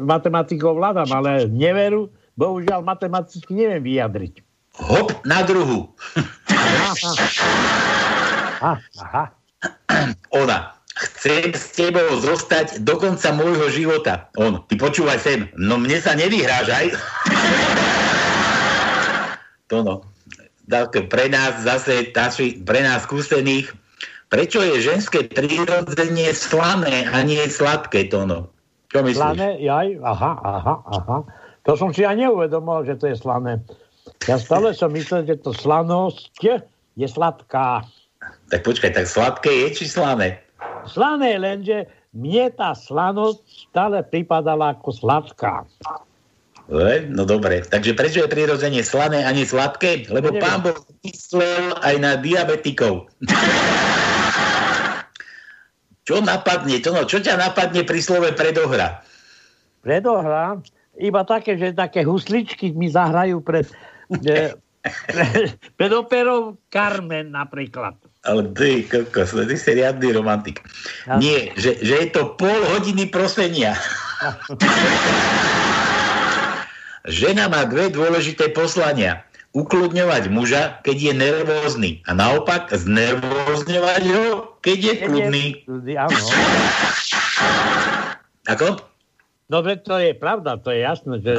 [0.00, 4.34] matematikou vládam, ale neveru, bohužiaľ matematicky neviem vyjadriť.
[4.78, 5.90] Hop na druhu.
[8.62, 8.78] Aha.
[8.78, 9.24] Aha.
[10.30, 10.72] Ona.
[10.98, 14.30] Chcem s tebou zostať do konca môjho života.
[14.38, 14.62] On.
[14.66, 15.50] Ty počúvaj sem.
[15.58, 16.94] No mne sa nevyhrážaj.
[19.70, 20.02] to no
[21.08, 23.72] pre nás zase, taši, pre nás skúsených,
[24.28, 28.52] prečo je ženské prírodzenie slané a nie sladké, Tono?
[28.92, 29.20] Čo myslíš?
[29.20, 31.18] Slané, jaj, aha, aha, aha.
[31.68, 33.60] To som si aj neuvedomil, že to je slané.
[34.24, 36.64] Ja stále som myslel, že to slanosť
[36.96, 37.84] je sladká.
[38.48, 40.40] Tak počkaj, tak sladké je či slané?
[40.88, 41.84] Slané, lenže
[42.16, 45.68] mne tá slanosť stále pripadala ako sladká.
[46.68, 50.04] No dobre, takže prečo je prirodzenie slané a nie sladké?
[50.12, 50.44] Lebo Neviem.
[50.44, 53.08] pán Boh myslel aj na diabetikov.
[56.08, 56.76] čo napadne?
[56.84, 59.00] To no, čo ťa napadne pri slove predohra?
[59.80, 60.60] Predohra?
[61.00, 63.64] Iba také, že také husličky mi zahrajú pred,
[64.28, 64.52] e,
[65.78, 67.96] pred operou Carmen napríklad.
[68.28, 70.60] Ale ty, kokos, ty si riadný romantik.
[71.08, 71.16] Ja.
[71.16, 73.72] Nie, že, že je to pol hodiny prosenia.
[77.08, 79.24] Žena má dve dôležité poslania.
[79.56, 81.90] Ukludňovať muža, keď je nervózny.
[82.04, 84.26] A naopak znervózňovať ho,
[84.60, 85.44] keď je kľudný.
[85.96, 86.18] Áno.
[88.44, 88.68] Ako?
[89.48, 91.32] No veď to je pravda, to je jasné, že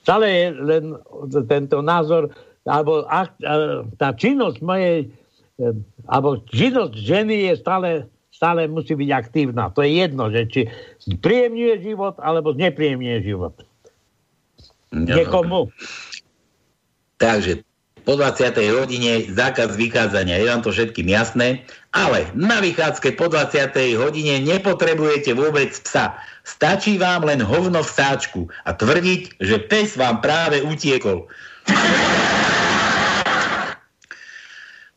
[0.00, 0.84] stále je len
[1.44, 2.32] tento názor,
[2.64, 3.04] alebo
[4.00, 5.12] tá činnosť mojej,
[5.60, 5.76] e,
[6.08, 7.88] alebo činnosť ženy je stále,
[8.32, 9.68] stále musí byť aktívna.
[9.76, 10.60] To je jedno, že či
[11.20, 13.60] príjemňuje život, alebo znepríjemňuje život.
[14.92, 15.72] Niekomu.
[17.16, 17.64] Takže
[18.02, 18.58] po 20.
[18.74, 20.42] hodine zákaz vychádzania.
[20.42, 21.62] Je vám to všetkým jasné.
[21.94, 23.72] Ale na vychádzke po 20.
[23.94, 26.18] hodine nepotrebujete vôbec psa.
[26.42, 31.30] Stačí vám len hovno v sáčku a tvrdiť, že pes vám práve utiekol.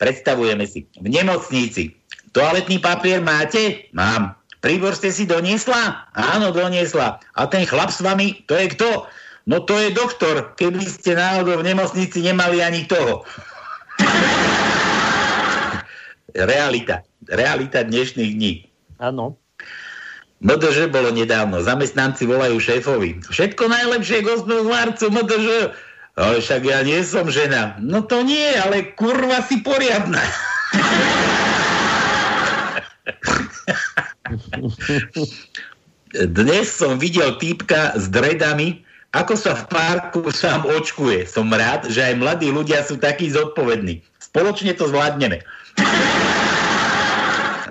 [0.01, 0.89] Predstavujeme si.
[0.97, 1.93] V nemocnici.
[2.33, 3.87] Toaletný papier máte?
[3.93, 4.35] Mám.
[4.65, 6.09] Príbor ste si doniesla?
[6.17, 7.21] Áno, doniesla.
[7.37, 9.05] A ten chlap s vami, to je kto?
[9.45, 13.21] No to je doktor, keby ste náhodou v nemocnici nemali ani toho.
[16.33, 17.05] Realita.
[17.29, 18.65] Realita dnešných dní.
[18.97, 19.37] Áno.
[20.41, 21.61] MDŽ bolo nedávno.
[21.61, 23.21] Zamestnanci volajú šéfovi.
[23.29, 24.65] Všetko najlepšie k 8.
[24.65, 25.77] marcu MDŽ.
[26.17, 27.77] Ale však ja nie som žena.
[27.77, 30.25] No to nie, ale kurva si poriadna.
[36.15, 38.81] Dnes som videl týpka s dredami,
[39.15, 41.23] ako sa v parku sám očkuje.
[41.23, 44.03] Som rád, že aj mladí ľudia sú takí zodpovední.
[44.19, 45.39] Spoločne to zvládneme.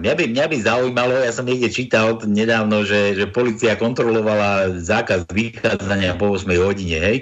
[0.00, 5.28] Mňa by, mňa by zaujímalo, ja som niekde čítal nedávno, že, že policia kontrolovala zákaz
[5.28, 7.18] vychádzania po 8 hodine, hej?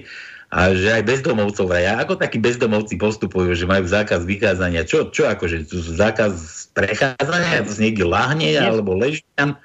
[0.53, 1.89] A že aj bezdomovcov vraj.
[1.99, 4.85] Ako takí bezdomovci postupujú, že majú zákaz vychádzania?
[4.85, 5.67] Čo, čo akože?
[5.97, 6.33] Zákaz
[6.77, 7.65] prechádzania?
[7.65, 9.57] To niekde lahne alebo leží tam?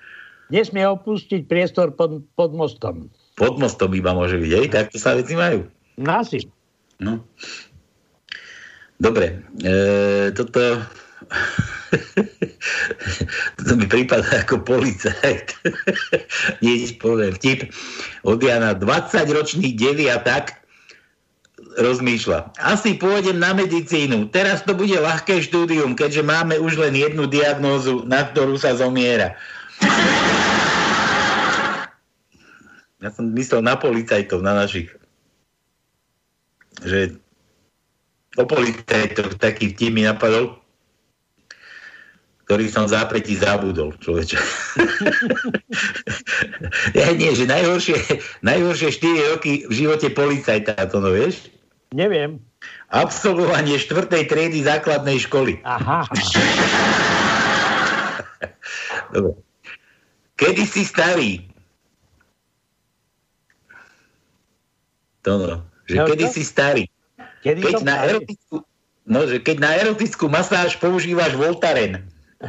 [0.47, 4.65] Nesmie opustiť priestor pod, pod mostom pod mostom iba môže byť, hej?
[4.73, 5.69] Takto sa veci majú.
[6.01, 6.49] No asi.
[6.97, 7.21] No.
[8.97, 10.81] Dobre, e, toto...
[13.61, 15.53] to mi prípada ako policajt.
[16.65, 17.37] Nič poviem.
[17.37, 17.69] Vtip
[18.25, 18.73] od Jana.
[18.73, 20.65] 20-ročný devia tak
[21.77, 22.57] rozmýšľa.
[22.57, 24.33] Asi pôjdem na medicínu.
[24.33, 29.37] Teraz to bude ľahké štúdium, keďže máme už len jednu diagnózu, na ktorú sa zomiera.
[32.97, 34.89] Ja som myslel na policajtov, na našich.
[36.81, 37.21] Že
[38.37, 40.57] o policajtoch taký vtip mi napadol,
[42.49, 44.37] ktorý som zápretí zabudol, človeče.
[46.99, 47.97] ja nie, že najhoršie,
[48.41, 51.51] najhoršie 4 roky v živote policajta, to no vieš?
[51.91, 52.39] Neviem.
[52.89, 55.59] Absolvovanie štvrtej triedy základnej školy.
[55.67, 56.07] Aha.
[59.13, 59.37] Dobre.
[60.37, 61.46] Kedy si starý?
[65.27, 65.59] To no.
[65.91, 66.87] Že No, kedy si starý?
[67.43, 68.07] Kedy Keď na, starý?
[68.15, 68.55] erotickú,
[69.03, 72.07] no, že keď na erotickú masáž používaš Voltaren.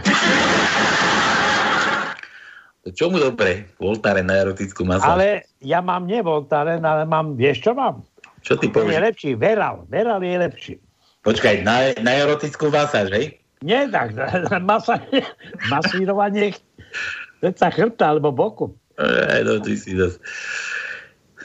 [2.88, 3.66] Čomu dobre?
[3.82, 5.10] Voltaren na erotickú masáž.
[5.10, 5.26] Ale
[5.60, 8.06] ja mám nie Voltaren, ale mám, vieš čo mám?
[8.46, 9.02] Čo ty Ten je povieš?
[9.10, 9.84] lepší, Veral.
[9.90, 10.74] Veral je lepší.
[11.26, 13.26] Počkaj, na, na erotickú masáž, hej?
[13.60, 14.14] Nie tak,
[14.62, 15.02] masa,
[15.66, 16.54] masírovanie
[17.60, 18.70] sa chrbta alebo boku.
[18.98, 20.22] Aj, no, ty si zase...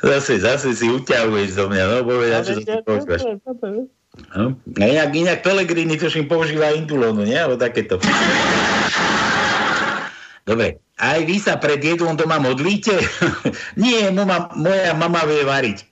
[0.03, 3.23] Zase, zase si uťahuješ zo mňa, no povedať, čo ty počúvaš.
[4.35, 4.53] No.
[4.77, 7.39] A inak, inak Pelegrini tuším používa indulónu, nie?
[7.39, 7.97] Alebo takéto.
[10.43, 12.93] Dobre, aj vy sa pred jedlom doma modlíte?
[13.81, 15.87] Nie, mama, moja mama vie variť.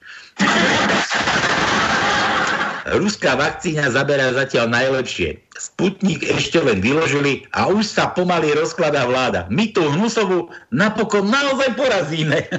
[2.82, 5.38] Ruská vakcína zaberá zatiaľ najlepšie.
[5.54, 9.46] Sputnik ešte len vyložili a už sa pomaly rozkladá vláda.
[9.54, 12.42] My tú hnusovú napokon naozaj porazíme.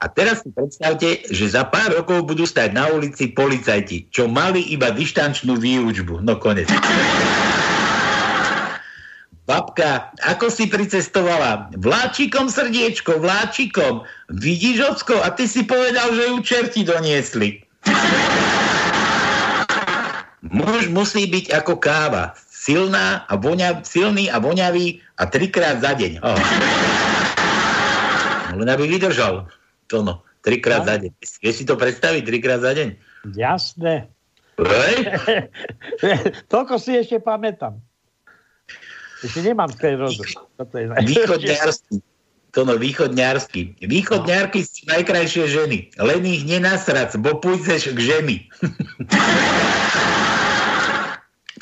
[0.00, 4.72] A teraz si predstavte, že za pár rokov budú stať na ulici policajti, čo mali
[4.72, 6.24] iba dištančnú výučbu.
[6.24, 6.72] No konec.
[9.50, 11.74] Babka, ako si pricestovala?
[11.74, 14.06] Vláčikom srdiečko, vláčikom.
[14.30, 15.18] Vidíš, Ocko?
[15.26, 17.58] A ty si povedal, že ju čerti doniesli.
[20.46, 22.38] Muž musí byť ako káva.
[22.46, 26.22] Silná a voňa, silný a voňavý a trikrát za deň.
[26.22, 26.38] Oh.
[28.54, 29.50] Len aby vydržal.
[29.90, 31.10] To no, trikrát za deň.
[31.42, 32.94] Vieš si to predstaviť, trikrát za deň?
[33.34, 34.14] Jasné.
[36.54, 37.89] Toľko si ešte pamätám.
[39.20, 39.68] Ešte nemám.
[39.72, 42.00] Toto je Východňarsky.
[42.50, 43.78] To no, východňarsky.
[43.78, 45.94] Východňarky sú najkrajšie ženy.
[46.02, 48.50] Len ich nenasrac, bo pôjdeš k žemi.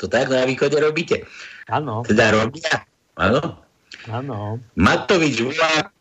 [0.01, 1.29] to tak na východe robíte?
[1.69, 2.89] Áno, Teda robia?
[3.21, 3.61] Áno.
[4.09, 4.57] áno.
[4.73, 5.93] Matovič volá,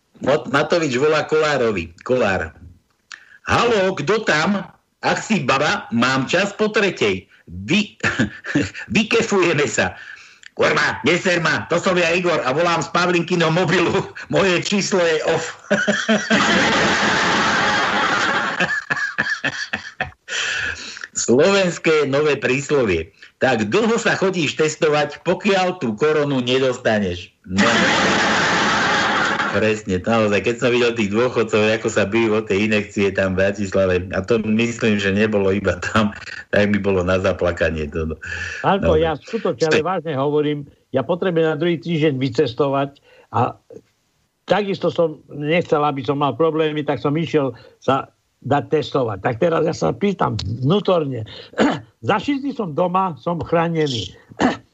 [0.49, 1.93] Matovič volá Kolárovi.
[2.01, 2.57] Kolár.
[3.45, 4.73] Halo, kto tam?
[5.05, 7.29] Ak si baba, mám čas po tretej.
[7.45, 8.01] Vy,
[8.97, 10.01] vykefujeme sa.
[10.59, 13.95] Kurva, neser ma, to som ja Igor a volám z Pavlinkyho mobilu.
[14.35, 15.55] Moje číslo je off.
[21.15, 23.15] Slovenské nové príslovie.
[23.39, 27.31] Tak dlho sa chodíš testovať, pokiaľ tú koronu nedostaneš.
[27.47, 27.63] No.
[29.55, 33.47] Presne, naozaj, keď som videl tých dôchodcov, ako sa bijú o tej inekcie tam v
[33.47, 36.13] Bratislave, a to myslím, že nebolo iba tam,
[36.53, 37.89] tak by bolo na zaplakanie.
[37.93, 38.13] To,
[38.65, 39.01] Alko, No.
[39.01, 43.01] ja skutočne, ale vážne hovorím, ja potrebujem na druhý týždeň vycestovať
[43.33, 43.57] a
[44.49, 48.09] takisto som nechcel, aby som mal problémy, tak som išiel sa
[48.45, 49.19] dať testovať.
[49.21, 51.27] Tak teraz ja sa pýtam vnútorne.
[52.09, 54.15] Za 6 dní som doma, som chránený.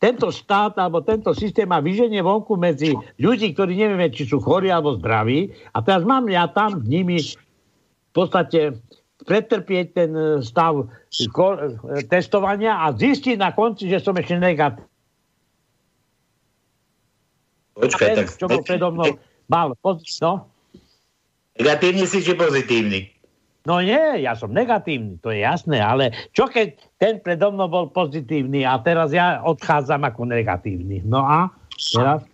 [0.00, 4.72] tento štát alebo tento systém má vyženie vonku medzi ľudí, ktorí nevieme, či sú chorí
[4.72, 5.52] alebo zdraví.
[5.76, 8.80] A teraz mám ja tam s nimi v podstate
[9.28, 10.88] pretrpieť ten e, stav
[11.36, 14.88] ko- e, testovania a zistiť na konci, že som ešte negatívny.
[17.80, 19.16] Počkaj, Ten, tak čo bol predo mnou,
[19.48, 19.72] mal.
[20.20, 20.32] No,
[21.60, 23.19] negatívny si či pozitívny?
[23.66, 27.86] No nie, ja som negatívny, to je jasné, ale čo keď ten predo mnou bol
[27.92, 31.04] pozitívny a teraz ja odchádzam ako negatívny.
[31.04, 31.50] No a
[31.92, 32.24] teraz?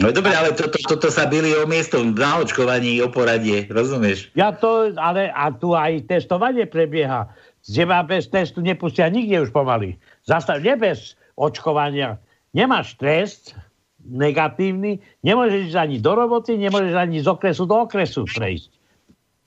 [0.00, 3.68] No dobre, ale toto to, to, to sa byli o miesto na očkovaní, o poradie,
[3.68, 4.32] rozumieš?
[4.32, 7.28] Ja to, ale a tu aj testovanie prebieha.
[7.60, 10.00] Teba bez testu nepustia nikde už pomaly.
[10.24, 12.16] Zastav, nie bez očkovania.
[12.56, 13.52] Nemáš test
[14.00, 18.79] negatívny, nemôžeš ani do roboty, nemôžeš ani z okresu do okresu prejsť.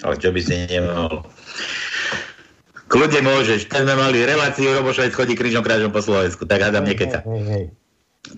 [0.02, 1.22] Ale čo by si nemohol?
[2.90, 3.70] Kľudne môžeš.
[3.70, 7.26] Teď sme mali reláciu, Robo Švec chodí krížom krážom po Slovensku, tak hádam nekeca.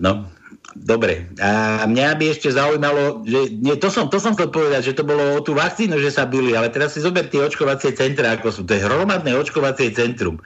[0.00, 0.28] No,
[0.72, 1.28] dobre.
[1.40, 5.04] A mňa by ešte zaujímalo, že nie, to, som, to som chcel povedať, že to
[5.04, 8.48] bolo o tú vakcínu, že sa byli, ale teraz si zober tie očkovacie centra, ako
[8.48, 8.60] sú.
[8.64, 10.40] To je hromadné očkovacie centrum.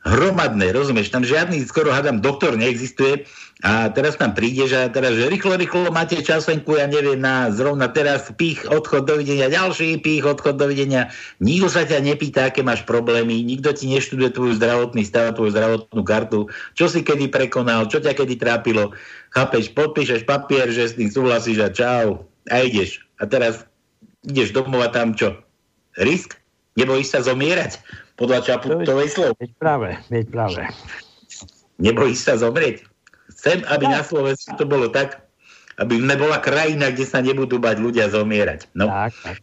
[0.00, 3.28] Hromadné, rozumieš, tam žiadny, skoro hádam, doktor neexistuje
[3.60, 7.84] a teraz tam prídeš a teraz, že rýchlo, rýchlo máte časenku, ja neviem, na zrovna
[7.92, 11.12] teraz pích, odchod, dovidenia, ďalší pích, odchod, dovidenia.
[11.44, 16.00] Nikto sa ťa nepýta, aké máš problémy, nikto ti neštuduje tvoju zdravotný stav, tvoju zdravotnú
[16.00, 18.96] kartu, čo si kedy prekonal, čo ťa kedy trápilo.
[19.36, 23.04] Chápeš, podpíšeš papier, že s tým súhlasíš a čau, a ideš.
[23.20, 23.68] A teraz
[24.24, 25.36] ideš domov a tam čo?
[26.00, 26.40] Risk?
[26.80, 27.76] Nebojíš sa zomierať?
[28.20, 29.32] Podľa Čaputovej slov.
[29.40, 30.62] Veď práve, veď práve.
[31.80, 32.84] Nebojíš sa zomrieť?
[33.32, 35.24] Chcem, aby na Slovensku to bolo tak,
[35.80, 38.68] aby nebola krajina, kde sa nebudú bať ľudia zomierať.
[38.76, 38.84] No.
[38.84, 39.38] Tak, tak.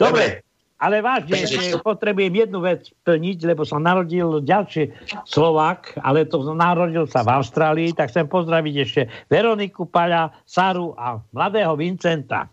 [0.00, 0.40] Dobre,
[0.82, 4.90] ale vážne, že potrebujem jednu vec plniť, lebo som narodil ďalší
[5.28, 11.22] Slovák, ale to narodil sa v Austrálii, tak chcem pozdraviť ešte Veroniku Paľa, Saru a
[11.30, 12.50] mladého Vincenta.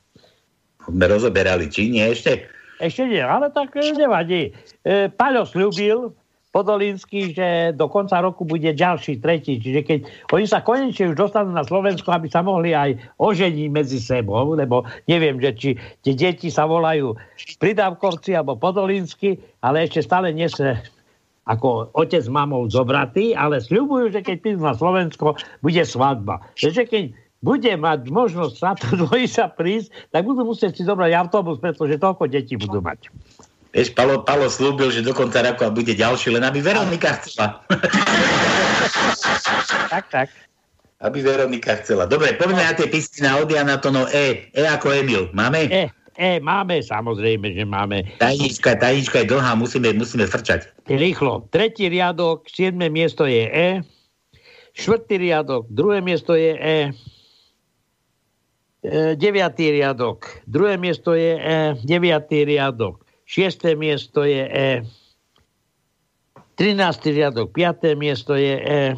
[0.86, 2.46] Sme rozoberali, či nie ešte?
[2.80, 4.56] Ešte nie, ale tak nevadí.
[4.88, 6.16] E, Paľo slúbil,
[6.50, 9.62] Podolínsky, že do konca roku bude ďalší, tretí.
[9.62, 10.00] Čiže keď
[10.34, 14.82] oni sa konečne už dostanú na Slovensko, aby sa mohli aj oženiť medzi sebou, lebo
[15.06, 15.70] neviem, že či
[16.02, 17.14] tie deti sa volajú
[17.62, 20.82] Pridávkovci alebo Podolínsky, ale ešte stále nie sa
[21.46, 26.42] ako otec s mamou zobratí, ale sľubujú, že keď prídu na Slovensko, bude svadba.
[26.58, 27.04] Že keď
[27.40, 32.28] bude mať možnosť na to dvojica prísť, tak budú musieť si zobrať autobus, pretože toľko
[32.28, 33.08] detí budú mať.
[33.70, 37.62] Vieš, Palo, Palo slúbil, že do konca roka bude ďalší, len aby Veronika chcela.
[39.94, 40.28] tak, tak.
[41.00, 42.10] Aby Veronika chcela.
[42.10, 44.50] Dobre, poďme na tie písmy na Odiana Tono E.
[44.58, 45.30] E ako Emil.
[45.38, 45.70] Máme?
[45.70, 45.86] E.
[46.20, 48.04] E, máme, samozrejme, že máme.
[48.20, 50.68] Tajnička, tajnička je dlhá, musíme, musíme frčať.
[50.92, 51.48] Rýchlo.
[51.48, 53.70] Tretí riadok, siedme miesto je E.
[54.76, 56.78] Štvrtý riadok, druhé miesto je E.
[58.80, 61.76] e deviatý riadok, druhé miesto je E.
[61.84, 64.82] Deviatý riadok, Šiesté miesto je E.
[66.58, 67.14] 13.
[67.14, 67.94] riadok, 5.
[67.94, 68.98] miesto je E.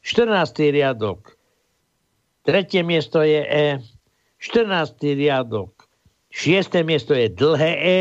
[0.00, 0.72] 14.
[0.72, 1.36] riadok,
[2.48, 2.80] 3.
[2.80, 3.84] miesto je E.
[4.40, 4.96] 14.
[5.12, 5.76] riadok,
[6.32, 6.72] 6.
[6.88, 7.98] miesto je dlhé E.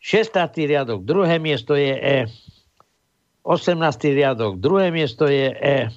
[0.00, 0.64] 16.
[0.64, 2.18] riadok, druhé miesto je E.
[3.44, 3.76] 18.
[4.16, 5.92] riadok, druhé miesto je E.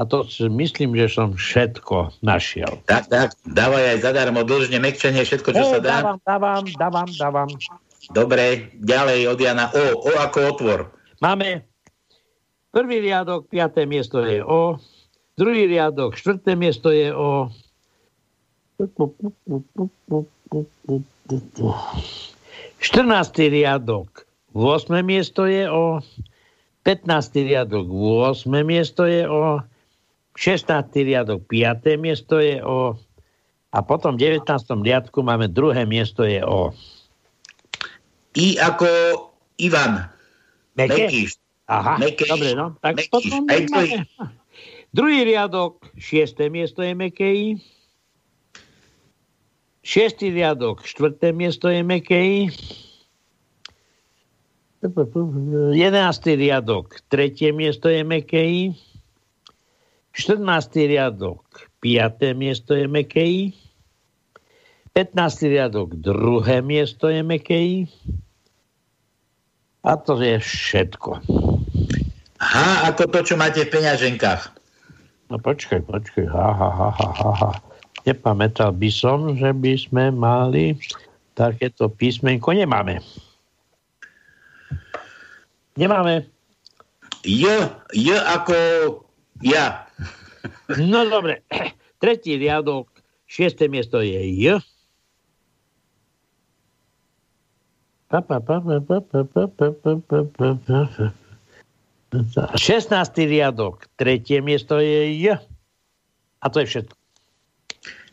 [0.00, 2.80] A to myslím, že som všetko našiel.
[2.88, 5.96] Tak, tak, dávaj aj zadarmo dlžne, mekčenie, všetko, čo hey, sa dá.
[6.00, 7.48] Dávam, dávam, dávam, dávam.
[8.16, 10.08] Dobre, ďalej od Jana O.
[10.08, 10.80] O ako otvor.
[11.20, 11.68] Máme
[12.72, 14.80] prvý riadok, piaté miesto je O.
[15.36, 17.52] Druhý riadok, štvrté miesto je O.
[22.82, 23.38] 14.
[23.38, 25.06] riadok, 8.
[25.06, 26.02] miesto je o
[26.82, 27.46] 15.
[27.46, 28.50] riadok, 8.
[28.66, 29.62] miesto je o
[30.36, 30.92] 16.
[30.94, 32.00] riadok, 5.
[32.00, 32.96] miesto je o
[33.72, 34.44] a potom v 19.
[34.84, 36.76] riadku máme druhé miesto je o
[38.36, 38.88] I ako
[39.56, 40.12] Ivan.
[40.76, 41.40] Mekíš.
[41.68, 42.28] Aha, Mekeš.
[42.28, 42.76] dobre, no.
[42.84, 43.08] Tak Mekíš.
[43.08, 44.04] potom máme.
[44.92, 47.56] Druhý riadok, šiesté miesto je Mekej.
[49.80, 52.52] Šiestý riadok, štvrté miesto je Mekej.
[55.72, 58.76] Jedenáctý riadok, tretie miesto je Mekej.
[60.12, 60.44] 14.
[60.76, 61.40] riadok,
[61.80, 62.36] 5.
[62.36, 63.56] miesto je Mekej.
[64.92, 65.16] 15.
[65.48, 67.88] riadok, druhé miesto je Mekej.
[69.82, 71.24] A to je všetko.
[72.38, 74.52] Aha, ako to, čo máte v peňaženkách.
[75.32, 76.28] No počkaj, počkaj.
[76.28, 77.50] Ha, ha, ha, ha, ha.
[78.04, 80.76] Nepamätal by som, že by sme mali
[81.32, 82.52] takéto písmenko.
[82.52, 83.00] Nemáme.
[85.78, 86.28] Nemáme.
[87.24, 87.64] J,
[87.96, 88.54] J ako
[89.40, 89.86] ja.
[90.78, 91.42] No dobre.
[92.02, 92.88] Tretí riadok,
[93.26, 94.60] šiesté miesto je J.
[102.12, 102.92] 16.
[103.24, 105.40] riadok, tretie miesto je J.
[106.44, 106.94] A to je všetko.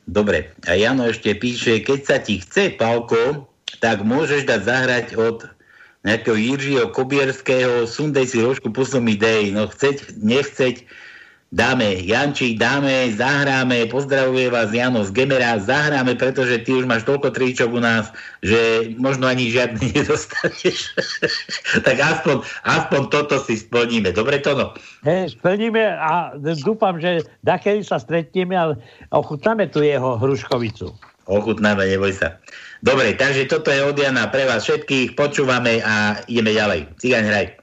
[0.08, 3.46] Dobre, a Jano ešte píše, keď sa ti chce, Pálko,
[3.84, 5.38] tak môžeš dať zahrať od
[6.08, 10.88] nejakého Jiřího Kobierského, sundej si rožku, poslom idei, no chceť, nechceť,
[11.50, 17.34] dáme Jančík, dáme, zahráme, pozdravuje vás Jano z Gemera, zahráme, pretože ty už máš toľko
[17.34, 18.14] tričok u nás,
[18.46, 20.94] že možno ani žiadny nedostaneš.
[21.82, 24.14] tak aspoň, aspoň toto si splníme.
[24.14, 24.68] Dobre to no?
[25.02, 28.78] Hej, splníme a dúfam, že dakedy sa stretneme a
[29.10, 30.94] ochutnáme tu jeho hruškovicu.
[31.30, 32.42] Ochutnáme, neboj sa.
[32.82, 36.90] Dobre, takže toto je od Jana pre vás všetkých, počúvame a ideme ďalej.
[36.98, 37.59] Cigaň hraj.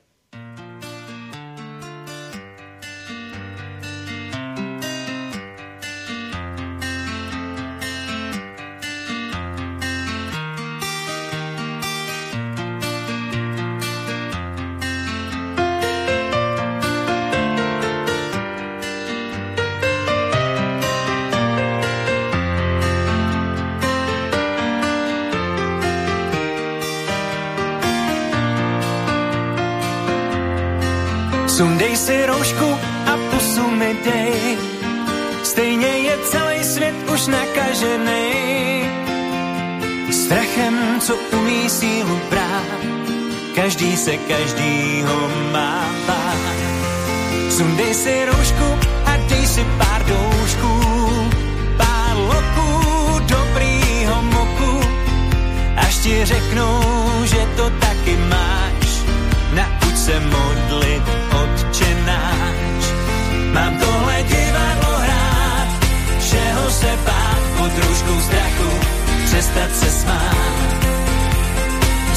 [44.06, 45.18] Se každýho
[45.52, 46.58] má bát.
[47.50, 48.68] Sundej si roušku
[49.04, 50.74] a dej si pár doušků,
[51.76, 52.70] pár loků
[53.26, 54.72] dobrýho moku,
[55.76, 56.82] až ti řeknou,
[57.24, 58.88] že to taky máš.
[59.58, 61.02] Nauč se modlit,
[62.06, 62.84] náš.
[63.52, 65.68] Mám tohle divadlo hrát,
[66.22, 68.70] všeho se bát pod růžkou strachu,
[69.26, 70.75] přestat se smát.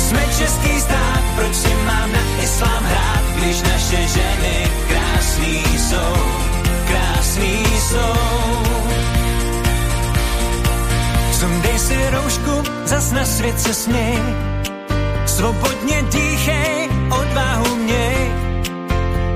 [0.09, 6.13] Jsme český stát, proč si mám na islám hrát, když naše ženy krásný jsou,
[6.87, 8.13] krásný jsou.
[11.31, 14.17] Sundej si roušku, zas na svět se směj,
[15.25, 18.31] svobodně dýchej, odvahu měj.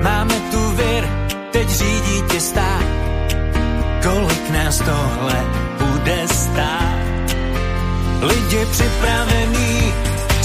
[0.02, 1.04] Máme tu vir,
[1.52, 2.86] teď řídí tě stát,
[4.02, 5.44] kolik nás tohle
[5.78, 6.98] bude stát.
[8.20, 10.03] Lidi připravení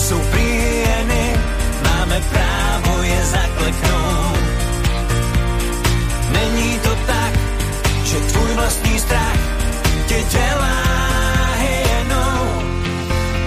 [0.10, 1.38] jsou príjeny,
[1.84, 4.40] máme právo je zakleknout.
[6.32, 7.34] Není to tak,
[8.04, 9.40] že tvůj vlastní strach
[10.08, 10.78] tě dělá
[11.62, 12.42] hyenou.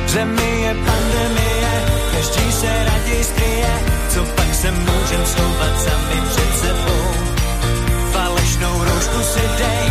[0.06, 1.72] V zemi je pandemie,
[2.12, 3.74] každý se raději skryje,
[4.08, 7.06] co pak se můžem schovat sami před sebou.
[8.12, 9.84] Falešnou roušku si dej,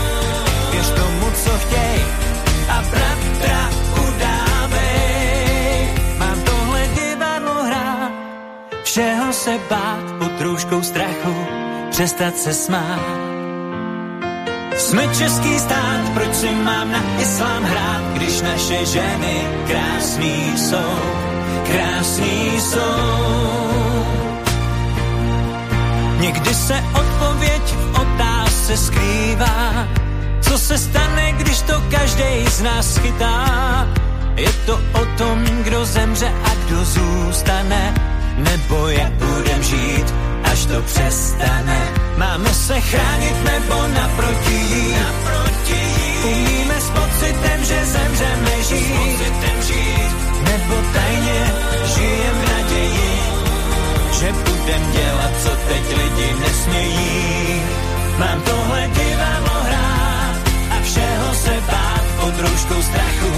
[9.51, 11.35] se bát pod růžkou strachu,
[11.89, 12.99] přestat se smát.
[14.77, 20.99] Jsme český stát, proč si mám na islám hrát, když naše ženy krásný jsou,
[21.71, 23.01] krásný jsou.
[26.19, 29.87] Někdy se odpověď v otázce skrývá,
[30.41, 33.87] co se stane, když to každý z nás chytá.
[34.35, 38.10] Je to o tom, kdo zemře a kdo zůstane,
[38.43, 40.13] nebo jak budem žít,
[40.43, 41.79] až to přestane.
[42.17, 45.81] Máme se chránit nebo naproti jít, naproti
[46.23, 49.19] umíme s pocitem, že zemřeme žít,
[49.67, 50.11] žít.
[50.43, 51.53] nebo tajně
[51.95, 53.19] žijem v naději,
[54.19, 57.61] že budem dělat, co teď lidi nesmějí.
[58.17, 60.35] Mám tohle divadlo hrát
[60.69, 63.31] a všeho se bát pod rouškou strachu,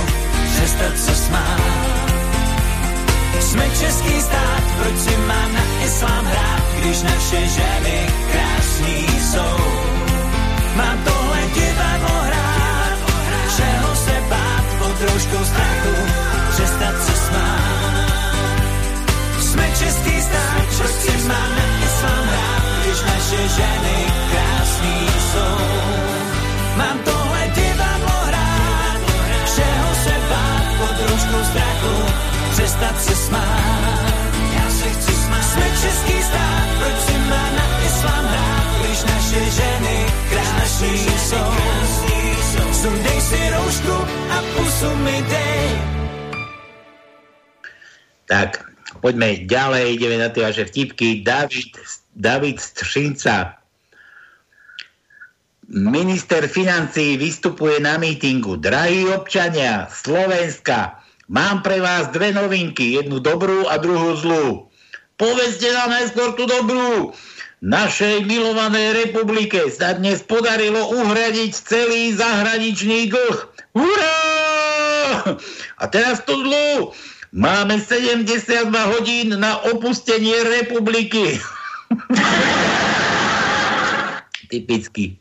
[0.51, 2.02] přestat se smát.
[3.39, 9.57] Jsme český stát, proč si mám na islám hrát, když naše ženy krásný jsou.
[10.75, 12.97] Mám tohle divadlo hrát,
[13.47, 15.95] všeho se bát pod rouškou strachu,
[16.49, 18.13] přestat se smát.
[19.39, 23.97] Jsme český stát, proč si mám na islám hrát, když naše ženy
[24.31, 25.57] krásný jsou.
[26.75, 28.99] Mám tohle divadlo hrát,
[29.45, 32.12] všeho se bát pod růžkou strachu,
[32.53, 34.31] přestat se smát.
[34.55, 35.43] Já se chci smát.
[35.43, 39.97] Jsme český stát, proč si má na islám hrát, když naše ženy
[40.29, 41.51] krásný jsou.
[42.73, 43.95] Sundej si roušku
[44.29, 45.69] a pusu mi dej.
[48.27, 48.59] Tak,
[48.99, 51.23] poďme ďalej, ideme na tie vaše vtipky.
[51.23, 51.79] David,
[52.11, 53.55] David Střinca.
[55.71, 58.59] Minister financí vystupuje na mítingu.
[58.59, 61.02] Drahí občania Slovenska,
[61.33, 64.69] mám pre vás dve novinky, jednu dobrú a druhú zlú.
[65.17, 67.09] Povedzte nám najskôr tú dobrú.
[67.63, 73.37] Našej milovanej republike sa dnes podarilo uhradiť celý zahraničný dlh.
[73.73, 74.19] Hurá!
[75.81, 76.93] A teraz tú zlú.
[77.33, 81.41] Máme 72 hodín na opustenie republiky.
[84.53, 85.17] Typicky.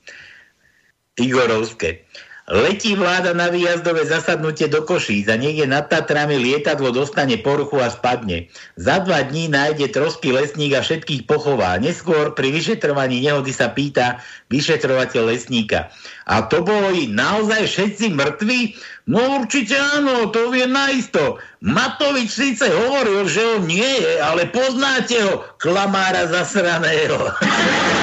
[1.16, 2.04] Igorovské.
[2.52, 7.88] Letí vláda na výjazdové zasadnutie do Košíc a niekde nad Tatrami lietadlo dostane poruchu a
[7.88, 8.52] spadne.
[8.76, 11.80] Za dva dní nájde trosky lesník a všetkých pochová.
[11.80, 14.20] Neskôr pri vyšetrovaní nehody sa pýta
[14.52, 15.88] vyšetrovateľ lesníka.
[16.28, 18.76] A to boli naozaj všetci mŕtvi?
[19.08, 21.40] No určite áno, to vie naisto.
[21.64, 27.16] Matovič síce hovoril, že on nie je, ale poznáte ho, klamára zasraného.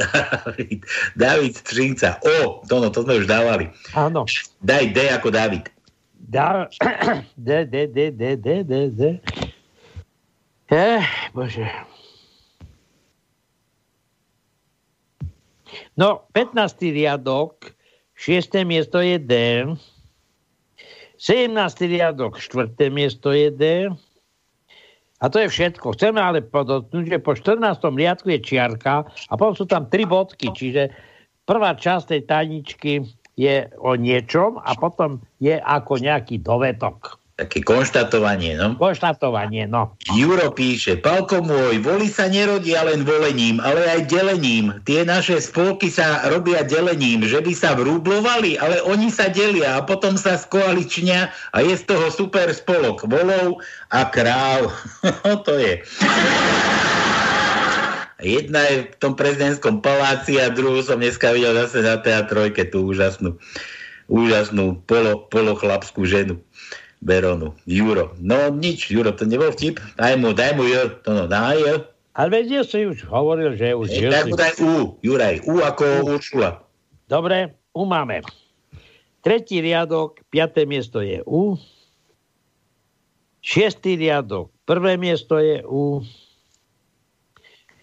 [0.00, 0.80] David,
[1.16, 2.16] David Střinca.
[2.24, 3.68] O, to, no, to sme už dávali.
[3.92, 4.24] Áno.
[4.64, 5.68] Daj D ako David.
[6.16, 6.68] Da,
[7.36, 9.00] D, D, D, D, D, D, D.
[10.70, 11.66] Eh, bože.
[15.96, 16.94] No, 15.
[16.94, 17.74] riadok,
[18.14, 18.64] 6.
[18.64, 19.34] miesto je D.
[21.18, 21.52] 17.
[21.90, 22.72] riadok, 4.
[22.88, 23.64] miesto je D.
[25.20, 25.92] A to je všetko.
[26.00, 27.60] Chceme ale podotknúť, že po 14.
[27.92, 30.88] riadku je čiarka a potom sú tam tri bodky, čiže
[31.44, 32.92] prvá časť tej tajničky
[33.36, 37.19] je o niečom a potom je ako nejaký dovetok.
[37.40, 38.76] Také konštatovanie, no.
[38.76, 39.96] Konštatovanie, no.
[40.12, 44.76] Juro píše, Palko môj, voli sa nerodia len volením, ale aj delením.
[44.84, 49.86] Tie naše spolky sa robia delením, že by sa vrúblovali, ale oni sa delia a
[49.88, 54.68] potom sa skoaličnia a je z toho super spolok volov a kráv.
[55.48, 55.80] to je.
[58.20, 62.84] Jedna je v tom prezidentskom paláci a druhú som dneska videl zase na teatrojke, tú
[62.84, 63.40] úžasnú,
[64.12, 66.36] úžasnú polo, polochlapskú ženu.
[67.00, 67.56] Beronu.
[67.64, 68.12] Juro.
[68.20, 69.80] No nič, Juro, to nebol vtip.
[69.96, 71.00] Daj mu, daj mu Jo.
[71.04, 71.74] To no, daj Jo.
[72.12, 73.88] Ale veď si už hovoril, že už...
[73.88, 75.40] E, tak mu daj U, Juraj.
[75.48, 76.04] U ako.
[76.04, 76.60] Uršula.
[77.08, 78.20] Dobre, U máme.
[79.24, 81.56] Tretí riadok, piaté miesto je U.
[83.40, 86.04] Šiestý riadok, prvé miesto je U.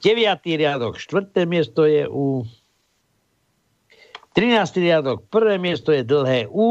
[0.05, 2.45] Deviatý riadok, štvrté miesto je U.
[4.37, 4.53] 13.
[4.77, 6.67] riadok, prvé miesto je dlhé U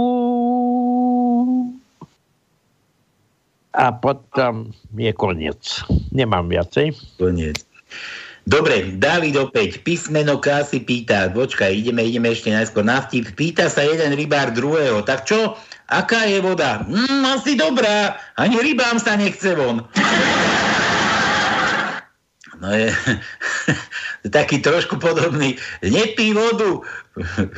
[3.77, 5.85] a potom je koniec.
[6.11, 6.97] Nemám viacej.
[7.21, 7.61] Koniec.
[8.47, 13.35] Dobre, David opäť, písmeno K si pýta, počkaj, ideme, ideme ešte najskôr na vtip.
[13.35, 15.59] Pýta sa jeden rybár druhého, tak čo,
[15.91, 16.87] aká je voda?
[16.87, 19.83] Mm, asi dobrá, ani rybám sa nechce von.
[22.61, 22.89] No je
[24.37, 25.61] taký trošku podobný.
[25.85, 26.81] Nepí vodu,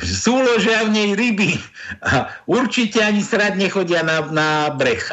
[0.03, 1.55] súložia v nej ryby
[2.03, 5.03] a určite ani srad nechodia na, na breh.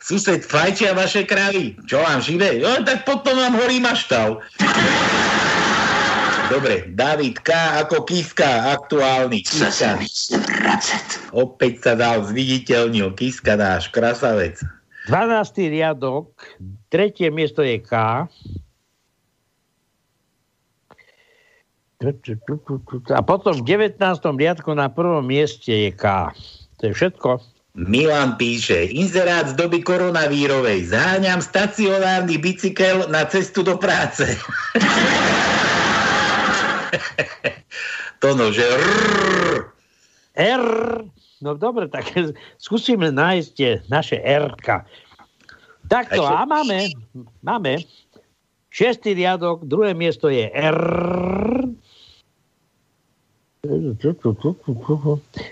[0.00, 1.78] Sused, fajčia vaše kravy.
[1.86, 2.58] Čo vám živé?
[2.58, 4.42] Jo, tak potom vám horí maštal.
[6.50, 7.54] Dobre, David K.
[7.86, 9.46] ako Kiska, aktuálny.
[9.46, 10.02] Kiska.
[11.30, 13.14] Opäť sa dal, zviditeľnil.
[13.14, 14.58] Kiska náš, krasavec.
[15.10, 15.74] 12.
[15.74, 16.38] riadok,
[16.86, 18.30] tretie miesto je K.
[23.10, 23.98] A potom v 19.
[24.38, 26.30] riadku na prvom mieste je K.
[26.78, 27.42] To je všetko.
[27.74, 30.94] Milan píše, inzerát z doby koronavírovej.
[30.94, 34.30] Zháňam stacionárny bicykel na cestu do práce.
[38.22, 39.74] to no, že rrr.
[40.38, 40.66] R.
[41.40, 42.04] No dobre, tak
[42.64, 44.52] skúsime nájsť naše R.
[45.88, 46.92] Takto, a máme,
[47.42, 47.82] máme.
[48.70, 50.78] Šestý riadok, druhé miesto je R.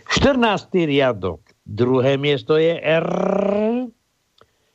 [0.09, 0.73] 14.
[0.73, 1.41] riadok.
[1.67, 3.09] Druhé miesto je R.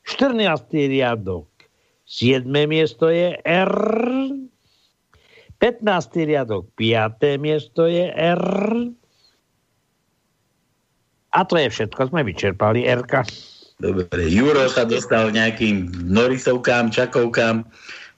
[0.06, 0.70] 14.
[0.92, 1.48] riadok.
[2.06, 2.46] 7.
[2.68, 3.74] miesto je R.
[5.58, 6.30] 15.
[6.30, 6.70] riadok.
[6.76, 7.42] 5.
[7.42, 8.44] miesto je R.
[11.34, 12.14] A to je všetko.
[12.14, 13.02] Sme vyčerpali R.
[13.82, 17.66] Dobre, Juro sa dostal nejakým Norisovkám, Čakovkám.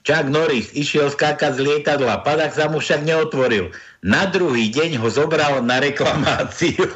[0.06, 3.74] Čak Norris išiel skákať z lietadla, padak sa mu však neotvoril.
[4.06, 6.86] Na druhý deň ho zobral na reklamáciu.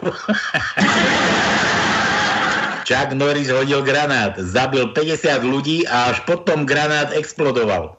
[2.87, 7.99] Čak Norris hodil granát, zabil 50 ľudí a až potom granát explodoval.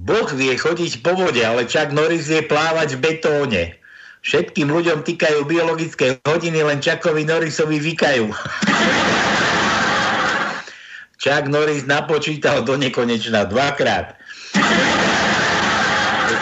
[0.00, 3.76] Boh vie chodiť po vode, ale Čak Norris vie plávať v betóne.
[4.28, 8.28] Všetkým ľuďom týkajú biologické hodiny, len Čakovi Norrisovi vykajú.
[11.16, 14.20] Chuck Norris napočítal do nekonečna dvakrát.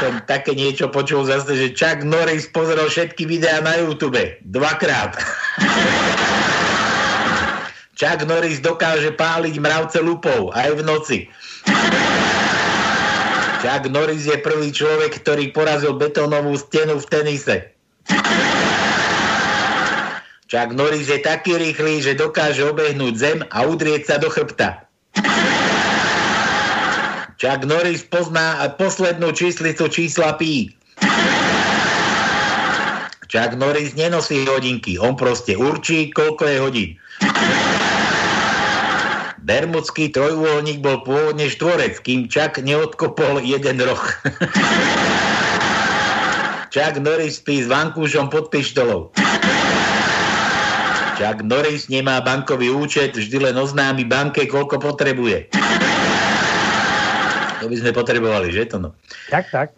[0.03, 4.19] som také niečo počul zase, že Chuck Norris pozrel všetky videá na YouTube.
[4.43, 5.15] Dvakrát.
[8.03, 11.19] Chuck Norris dokáže páliť mravce lupou aj v noci.
[13.63, 17.76] Chuck Norris je prvý človek, ktorý porazil betónovú stenu v tenise.
[20.47, 24.87] Čak Norris je taký rýchly, že dokáže obehnúť zem a udrieť sa do chrbta.
[27.35, 30.71] Čak Norris pozná poslednú číslicu čísla pí.
[33.27, 36.91] Čak Norris nenosí hodinky, on proste určí, koľko je hodín.
[39.43, 44.05] Bermudský trojúholník bol pôvodne štvorec, kým Čak neodkopol jeden roh.
[46.71, 49.11] Čak Norris spí s vankúšom pod pištolou.
[51.17, 55.49] Chuck Norris nemá bankový účet, vždy len oznámi banke, koľko potrebuje.
[57.65, 58.93] To by sme potrebovali, že to no?
[59.33, 59.69] Tak, tak.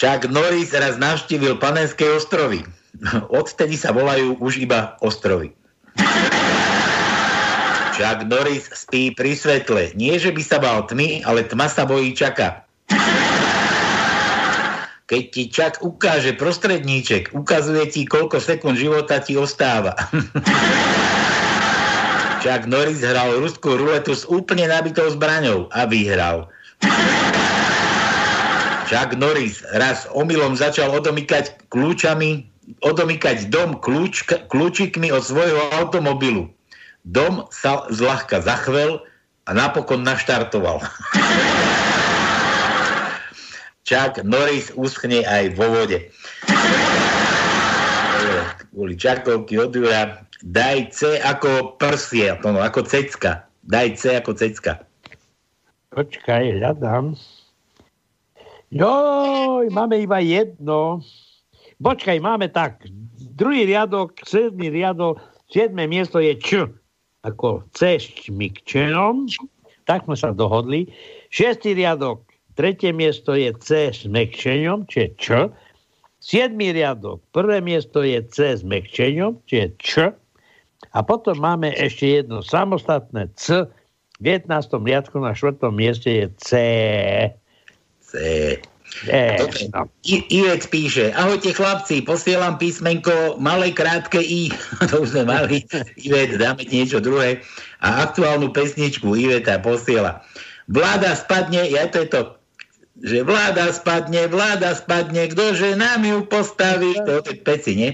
[0.00, 2.64] Chuck Norris raz navštívil Panenské ostrovy.
[3.28, 5.52] Odtedy sa volajú už iba ostrovy.
[7.92, 9.92] Chuck Norris spí pri svetle.
[9.92, 12.64] Nie, že by sa bal tmy, ale tma sa bojí čaka.
[15.08, 19.96] Keď ti čak ukáže prostredníček, ukazuje ti, koľko sekúnd života ti ostáva.
[22.44, 26.52] Chuck Norris hral ruskú ruletu s úplne nabitou zbraňou a vyhral.
[28.84, 32.44] Chuck Norris raz omylom začal odomykať kľúčami,
[32.84, 36.52] odomykať dom kľúč, kľúčikmi od svojho automobilu.
[37.08, 39.00] Dom sa zľahka zachvel
[39.48, 40.84] a napokon naštartoval.
[43.88, 46.12] Chuck Norris uschne aj vo vode.
[48.68, 50.28] Kvôli Čakovky od Jura.
[50.44, 53.48] Daj C ako prsie, no, ako cecka.
[53.64, 54.84] Daj C ako cecka.
[55.88, 57.16] Počkaj, hľadám.
[58.68, 61.00] Joj, máme iba jedno.
[61.80, 62.84] Počkaj, máme tak.
[63.40, 65.16] Druhý riadok, sedmý riadok,
[65.48, 66.68] siedme miesto je Č.
[67.24, 69.32] Ako C s čmikčenom.
[69.88, 70.92] Tak sme sa dohodli.
[71.32, 72.27] Šiestý riadok,
[72.58, 75.26] tretie miesto je C s mekčeňom, čiže Č.
[76.18, 79.90] Siedmý riadok, prvé miesto je C s mekčeňom, čiže Č.
[80.90, 83.70] A potom máme ešte jedno samostatné C.
[84.18, 84.50] V 19.
[84.82, 86.50] riadku na štvrtom mieste je C.
[88.02, 88.14] C.
[89.06, 89.68] Dobre.
[89.70, 89.86] No.
[90.08, 94.50] I, Ivec píše, ahojte chlapci, posielam písmenko malej krátke I,
[94.90, 95.62] to už sme mali,
[96.00, 97.44] Ivec, dáme ti niečo druhé,
[97.84, 100.24] a aktuálnu pesničku Iveta posiela.
[100.72, 102.20] Vláda spadne, ja to je to,
[103.02, 107.90] že vláda spadne, vláda spadne, ktože nám ju postaví, to je peci, nie?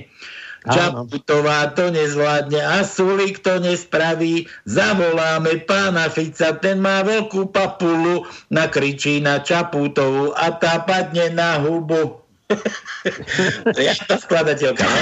[0.64, 4.48] Čaputová to nezvládne a Sulik to nespraví.
[4.64, 12.24] Zavoláme pána Fica, ten má veľkú papulu, nakričí na Čaputovú a tá padne na hubu.
[13.76, 14.88] ja tá skladateľka.
[14.88, 14.98] No?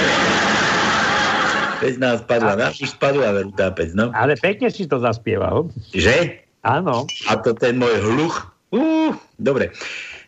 [1.79, 4.11] Pec nás padla, nám už spadla veru tá pec, no.
[4.15, 5.71] Ale pekne si to zaspieval.
[5.95, 6.43] Že?
[6.63, 7.07] Áno.
[7.27, 8.52] A to ten môj hluch.
[8.73, 9.69] Uh, dobre.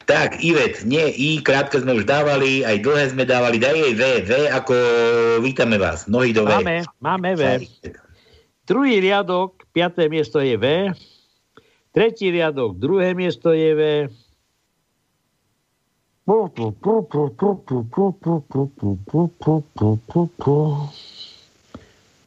[0.06, 4.04] Tak, Ivet, nie I, krátko sme už dávali, aj dlhé sme dávali, daj jej V,
[4.30, 4.74] V ako
[5.42, 6.54] vítame vás, nohy do V.
[6.54, 7.66] Máme, máme V.
[8.70, 10.94] Druhý riadok, piaté miesto je V.
[11.90, 13.82] Tretí riadok, druhé miesto je V.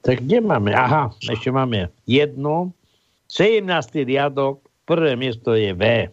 [0.02, 0.70] Tak kde máme?
[0.74, 2.74] Aha, ešte máme jedno.
[3.30, 3.66] 17.
[4.02, 6.09] riadok, prvé miesto je V.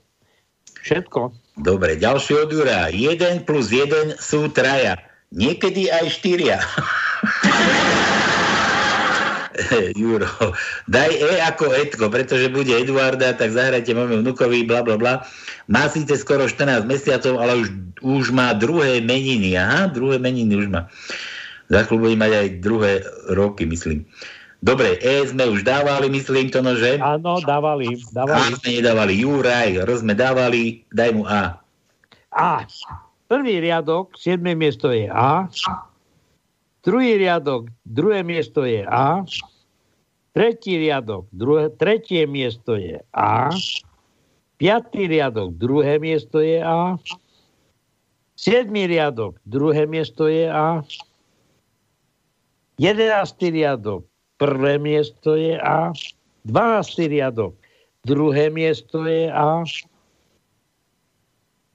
[0.84, 1.32] Všetko.
[1.64, 2.92] Dobre, ďalší od Jura.
[2.92, 5.00] 1 plus 1 sú traja.
[5.32, 6.60] Niekedy aj štyria.
[9.96, 10.28] Juro,
[10.92, 15.24] daj E ako Etko, pretože bude Eduarda, tak zahrajte môjmu vnukovi, bla bla bla.
[15.72, 17.68] Má síce skoro 14 mesiacov, ale už,
[18.04, 19.56] už má druhé meniny.
[19.56, 20.92] Aha, druhé meniny už má.
[21.72, 23.02] Za chvíľu mať aj druhé
[23.32, 24.06] roky, myslím.
[24.66, 26.98] Dobre, E sme už dávali, myslím to, no že?
[26.98, 28.02] Áno, dávali.
[28.10, 28.50] dávali.
[28.50, 29.14] A sme nedávali.
[29.22, 31.62] Juraj, R sme dávali, daj mu A.
[32.34, 32.66] A.
[33.30, 35.46] Prvý riadok, siedme miesto je A.
[36.82, 39.22] Druhý riadok, druhé miesto je A.
[40.34, 43.54] Tretí riadok, druhé, tretie miesto je A.
[44.58, 46.98] Piatý riadok, druhé miesto je A.
[48.34, 50.82] Siedmý riadok, druhé miesto je A.
[52.82, 55.92] Jedenáctý riadok, prvé miesto je A,
[56.46, 57.10] 12.
[57.10, 57.56] riadok,
[58.06, 59.64] druhé miesto je A,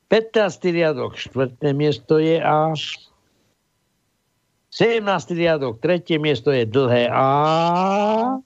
[0.08, 0.74] 15.
[0.74, 2.74] riadok, štvrté miesto je A,
[4.72, 5.04] 17.
[5.34, 8.38] riadok, tretie miesto je dlhé A,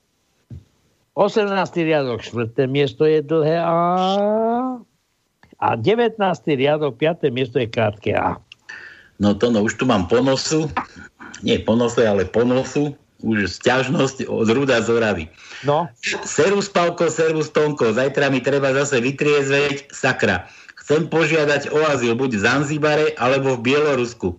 [1.14, 1.54] 18.
[1.86, 3.78] riadok, štvrté miesto je dlhé A
[5.64, 6.20] a 19.
[6.58, 8.36] riadok, piaté miesto je krátke A.
[9.22, 10.66] No to no, už tu mám ponosu,
[11.46, 15.24] nie ponose, ale ponosu už sťažnosť od Ruda z Oravy.
[15.64, 15.88] No.
[16.28, 20.44] Servus Pavko, servus Tonko, zajtra mi treba zase vytriezveť, sakra.
[20.84, 24.36] Chcem požiadať o azyl buď v Zanzibare, alebo v Bielorusku.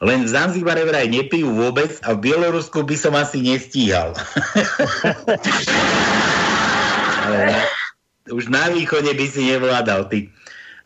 [0.00, 4.16] Len v Zanzibare vraj nepijú vôbec a v Bielorusku by som asi nestíhal.
[7.26, 7.60] Ale
[8.32, 10.32] už na východe by si nevládal, ty.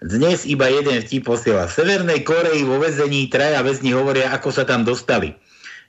[0.01, 1.69] Dnes iba jeden vtip posiela.
[1.69, 5.37] V Severnej Koreji vo vezení traja väzni hovoria, ako sa tam dostali.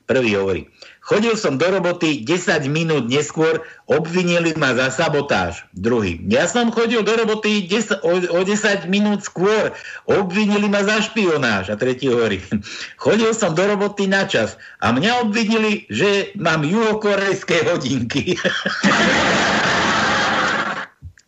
[0.04, 0.68] Prvý hovorí.
[1.02, 5.66] Chodil som do roboty 10 minút neskôr, obvinili ma za sabotáž.
[5.74, 6.22] Druhý.
[6.30, 9.74] Ja som chodil do roboty 10, o, o 10 minút skôr,
[10.06, 11.74] obvinili ma za špionáž.
[11.74, 12.38] A tretí hovorí.
[13.02, 18.38] Chodil som do roboty na čas a mňa obvinili, že mám juhokorejské hodinky.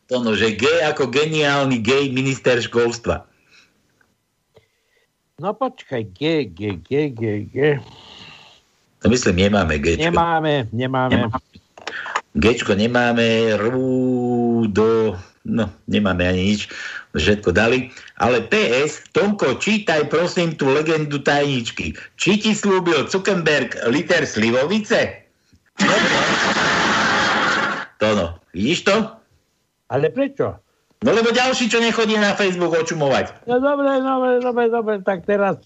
[0.08, 3.26] to no, že G ako geniálny gay minister školstva.
[5.42, 7.82] No počkaj, G, G, G, G, G.
[9.04, 10.00] To myslím, nemáme G.
[10.00, 11.28] Nemáme, nemáme.
[12.34, 16.72] Gčko nemáme, rúdo, no nemáme ani nič,
[17.14, 17.92] všetko dali.
[18.18, 21.94] Ale PS, Tomko, čítaj prosím tú legendu tajničky.
[22.18, 25.30] Či ti slúbil Zuckerberg liter slivovice?
[28.02, 28.96] Tono, vidíš to?
[29.94, 30.58] Ale prečo?
[31.04, 33.46] No lebo ďalší, čo nechodí na Facebook očumovať.
[33.46, 35.60] No dobre, dobre, dobre, dobre, tak teraz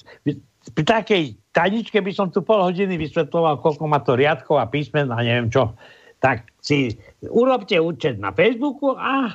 [0.73, 1.23] pri takej
[1.57, 5.49] taničke by som tu pol hodiny vysvetloval, koľko má to riadkov a písmen a neviem
[5.49, 5.73] čo.
[6.21, 6.93] Tak si
[7.25, 9.33] urobte účet na Facebooku a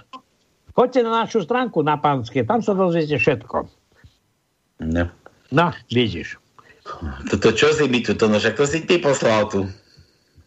[0.79, 3.67] choďte na našu stránku na Pánske, tam sa dozviete všetko.
[4.87, 5.11] No.
[5.51, 6.39] No, vidíš.
[7.31, 9.67] Toto čo si mi tu, to, no však to si ty poslal tu.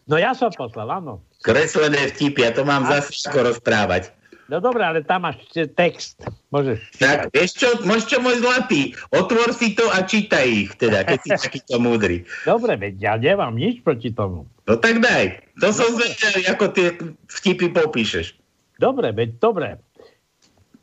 [0.06, 1.24] No ja som poslal, áno.
[1.42, 3.00] Kreslené vtipy, ja to mám a...
[3.00, 4.12] zase ako rozprávať.
[4.46, 5.42] No dobré, ale tam máš
[5.74, 6.22] text.
[6.54, 6.78] Môžeš.
[7.02, 11.18] Tak, vieš čo, môžeš čo, môj zlatý, otvor si to a čítaj ich, teda, keď
[11.26, 12.30] si takýto múdry.
[12.46, 14.46] Dobre, veď ja nemám nič proti tomu.
[14.70, 15.42] No tak daj.
[15.66, 16.94] To som zvedel, ako tie
[17.26, 18.38] vtipy popíšeš.
[18.78, 19.82] Dobre, veď dobre.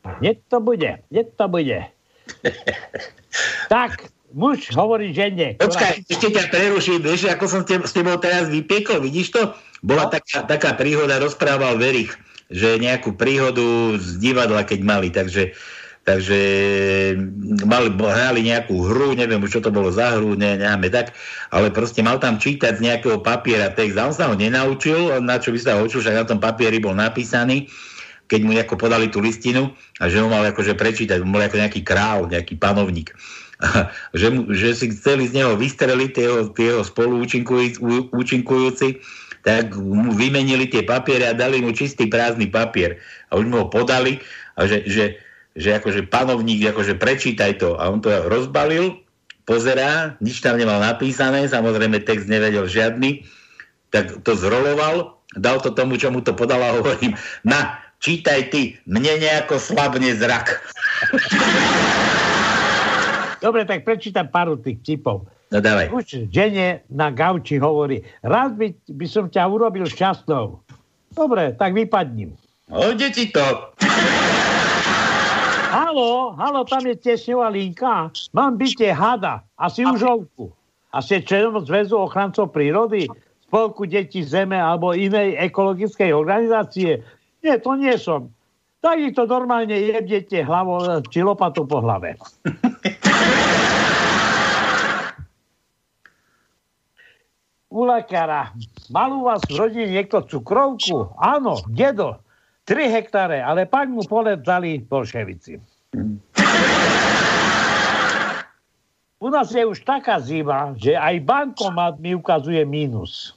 [0.03, 1.79] Hneď to bude, hneď to bude.
[3.73, 5.55] tak, muž hovorí žene.
[5.55, 6.11] Počkaj, ktorá...
[6.11, 9.55] ešte ťa preruším, vieš, ako som s tebou teraz vypiekol, vidíš to?
[9.79, 10.11] Bola no?
[10.11, 12.11] taká, taká príhoda, rozprával Verich
[12.51, 15.53] že nejakú príhodu z divadla, keď mali, takže
[16.03, 16.41] takže
[17.63, 21.15] mali, hrali nejakú hru, neviem čo to bolo za hru, ne, nemáme tak,
[21.47, 25.39] ale proste mal tam čítať z nejakého papiera text a on sa ho nenaučil, na
[25.39, 27.71] čo by sa ho učil, však na tom papieri bol napísaný,
[28.27, 29.71] keď mu ako podali tú listinu
[30.03, 33.15] a že ho mal akože prečítať, bol ako nejaký král, nejaký panovník.
[34.19, 36.27] že, že si chceli z neho vystreliť tie
[36.67, 38.87] jeho spoluúčinkujúci
[39.43, 42.97] tak mu vymenili tie papiere a dali mu čistý prázdny papier.
[43.29, 44.23] A už mu ho podali
[44.55, 45.19] a že, že,
[45.59, 47.75] že akože panovník, akože prečítaj to.
[47.75, 49.03] A on to rozbalil,
[49.43, 53.27] pozerá, nič tam nemal napísané, samozrejme text nevedel žiadny,
[53.91, 57.13] tak to zroloval, dal to tomu, čo mu to podal hovorím,
[57.43, 60.63] na, čítaj ty, mne nejako slabne zrak.
[63.43, 65.27] Dobre, tak prečítam pár tých tipov.
[65.53, 65.93] No dávaj.
[65.93, 70.57] Už žene na gauči hovorí, rád by, by som ťa urobil šťastnou.
[71.13, 72.33] Dobre, tak vypadním.
[72.73, 73.69] Ode ti to.
[75.69, 78.09] Halo, halo, tam je tesňová linka.
[78.33, 80.49] Mám byte hada, asi užovku.
[80.89, 83.05] A ste členom Zväzu ochrancov prírody,
[83.45, 87.05] spolku detí Zeme alebo inej ekologickej organizácie?
[87.45, 88.33] Nie, to nie som.
[88.81, 90.81] Tak ich to normálne jebnete hlavou
[91.13, 92.17] či lopatu po hlave.
[97.73, 98.53] u lekára.
[98.93, 101.09] Mal u vás v rodine niekto cukrovku?
[101.17, 102.21] Áno, dedo.
[102.69, 104.05] 3 hektáre, ale pak mu
[104.39, 105.59] dali bolševici.
[109.19, 113.35] U nás je už taká zima, že aj bankomat mi ukazuje mínus.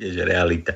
[0.00, 0.74] Je realita.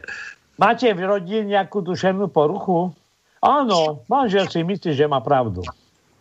[0.60, 2.94] Máte v rodine nejakú duševnú poruchu?
[3.42, 5.66] Áno, manžel si myslí, že má pravdu.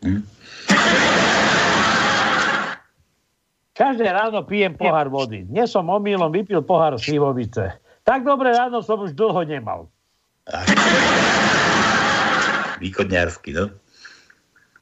[0.02, 0.26] Hm.
[3.74, 5.50] Každé ráno pijem pohár vody.
[5.50, 7.74] Dnes som omylom vypil pohár slivovice.
[8.06, 9.90] Tak dobre ráno som už dlho nemal.
[12.78, 13.74] Východňarsky, no?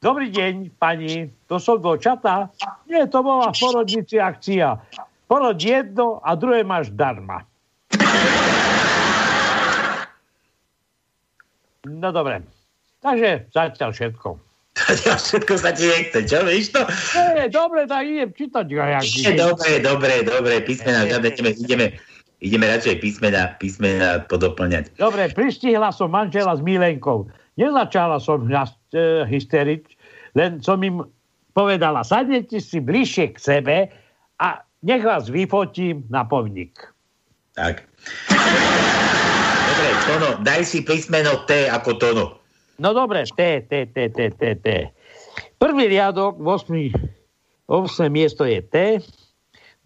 [0.04, 1.32] Dobrý deň, pani.
[1.48, 2.52] To som do čata?
[2.84, 4.76] Nie, to bola v porodnici akcia.
[5.24, 7.48] Porod jedno a druhé máš darma.
[11.88, 12.44] No dobre.
[13.00, 14.51] Takže zatiaľ všetko.
[15.06, 16.82] Ja všetko sa ti nechce, čo, víš to?
[17.36, 18.64] Nie, dobre, tak idem čítať.
[18.68, 21.86] Nie, dobre, dobre, dobre, písmena, žiadne, ideme, ideme,
[22.42, 24.94] ideme radšej písmena, písmena podoplňať.
[24.98, 27.30] Dobre, pristihla som manžela s Milenkou.
[27.60, 28.56] Nezačala som e,
[29.28, 29.84] hysteriť,
[30.34, 31.04] len som im
[31.52, 33.76] povedala, sadnete si bližšie k sebe
[34.40, 34.48] a
[34.82, 36.74] nech vás vyfotím na povník.
[37.52, 37.84] Tak.
[39.68, 42.41] Dobre, Tono, daj si písmeno T ako Tono.
[42.82, 44.90] No dobre, T, T, T, T, T, T.
[45.54, 46.90] Prvý riadok, 8,
[47.70, 48.98] 8 miesto je T.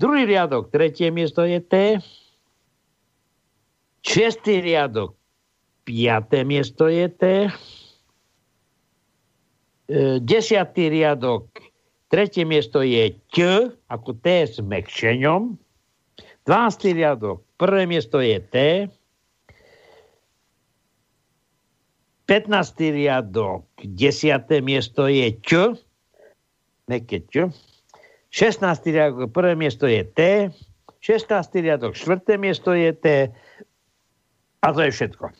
[0.01, 2.01] Druhý riadok, tretie miesto je T.
[4.01, 5.12] Šestý riadok,
[5.84, 7.24] piaté miesto je T.
[7.44, 7.53] E,
[10.24, 11.53] desiatý riadok,
[12.09, 13.36] tretie miesto je T,
[13.92, 15.53] ako T s mekšeňom.
[16.49, 18.88] Dváctý riadok, prvé miesto je T.
[22.27, 22.74] 15.
[22.91, 24.51] riadok, 10.
[24.59, 25.51] miesto je Č,
[26.91, 27.55] neké Č.
[28.35, 28.66] 16.
[28.91, 30.51] riadok, prvé miesto je T,
[30.99, 31.31] 16.
[31.62, 32.35] riadok, 4.
[32.35, 33.07] miesto je T
[34.59, 35.31] a to je všetko.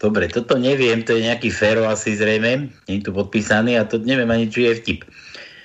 [0.00, 4.00] Dobre, toto neviem, to je nejaký Fero asi zrejme, nie je tu podpísaný a to
[4.00, 5.00] neviem ani, či je vtip.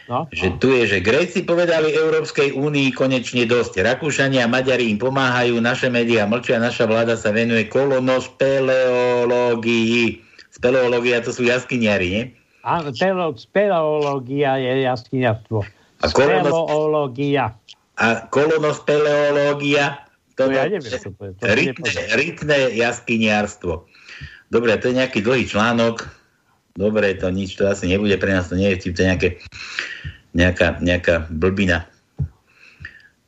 [0.06, 3.82] No, že tu je, že Gréci povedali Európskej únii konečne dosť.
[3.82, 10.22] Rakúšania a Maďari im pomáhajú, naše médiá mlčia, naša vláda sa venuje kolonospeleológii.
[10.54, 12.30] Speleológia to sú jaskyniari, nie?
[12.62, 12.94] Áno,
[13.34, 15.66] speleológia je jaskyniarstvo.
[16.02, 16.54] A kolonos...
[17.96, 21.40] A kolonospeleológia To, To ja neviem, čo to je.
[21.40, 23.88] To rytné, rytné jaskyniarstvo.
[24.52, 26.04] Dobre, to je nejaký dlhý článok.
[26.76, 29.30] Dobre, to nič, to asi nebude pre nás, to nie je vtip, to je nejaké,
[30.36, 31.88] nejaká, nejaká blbina.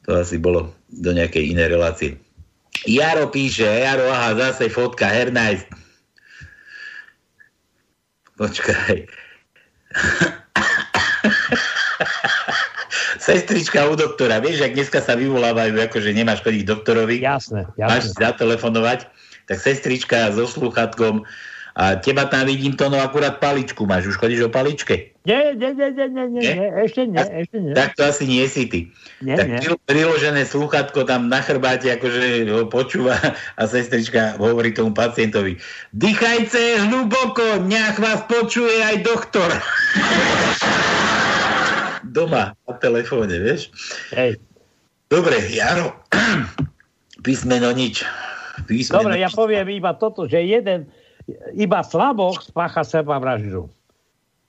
[0.04, 2.20] To asi bolo do nejakej inej relácie.
[2.84, 5.64] Jaro píše, Jaro, aha, zase fotka, Hernajs.
[8.36, 9.08] Počkaj.
[13.28, 19.08] Sestrička u doktora, vieš, ak dneska sa vyvolávajú, akože nemáš chodiť doktorovi, Jasné, máš zatelefonovať,
[19.48, 21.24] tak sestrička so slúchatkom
[21.78, 25.14] a teba tam vidím to, no akurát paličku máš, už chodíš o paličke.
[25.30, 26.68] Nie, nie, nie, nie, nie, nie, Nie?
[26.82, 27.78] ešte nie, ešte nie.
[27.78, 28.90] Tak to asi nie si ty.
[29.22, 29.60] Nie, tak nie.
[29.62, 33.14] pri- priložené slúchatko tam na chrbáte, akože ho počúva
[33.54, 35.62] a sestrička hovorí tomu pacientovi
[35.94, 39.54] Dýchajte hluboko, nech vás počuje aj doktor.
[42.18, 43.70] Doma, na telefóne, vieš?
[44.18, 44.42] Hej.
[45.12, 45.94] Dobre, Jaro,
[47.26, 48.02] písmeno nič.
[48.66, 50.90] Písmeno Dobre, ja poviem iba toto, že jeden,
[51.54, 53.68] iba slabok spácha seba vraždu.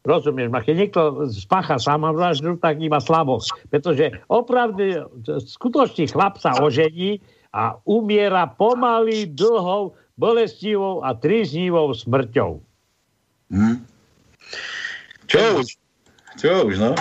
[0.06, 3.44] Rozumieš ma, keď niekto spácha sama vraždu, tak iba slabok.
[3.68, 7.20] Pretože opravdu skutočný chlap sa ožení
[7.52, 12.62] a umiera pomaly, dlhou, bolestivou a tríznivou smrťou.
[13.52, 13.76] Hm?
[15.28, 15.66] Čo už?
[16.38, 16.92] Čo už, no?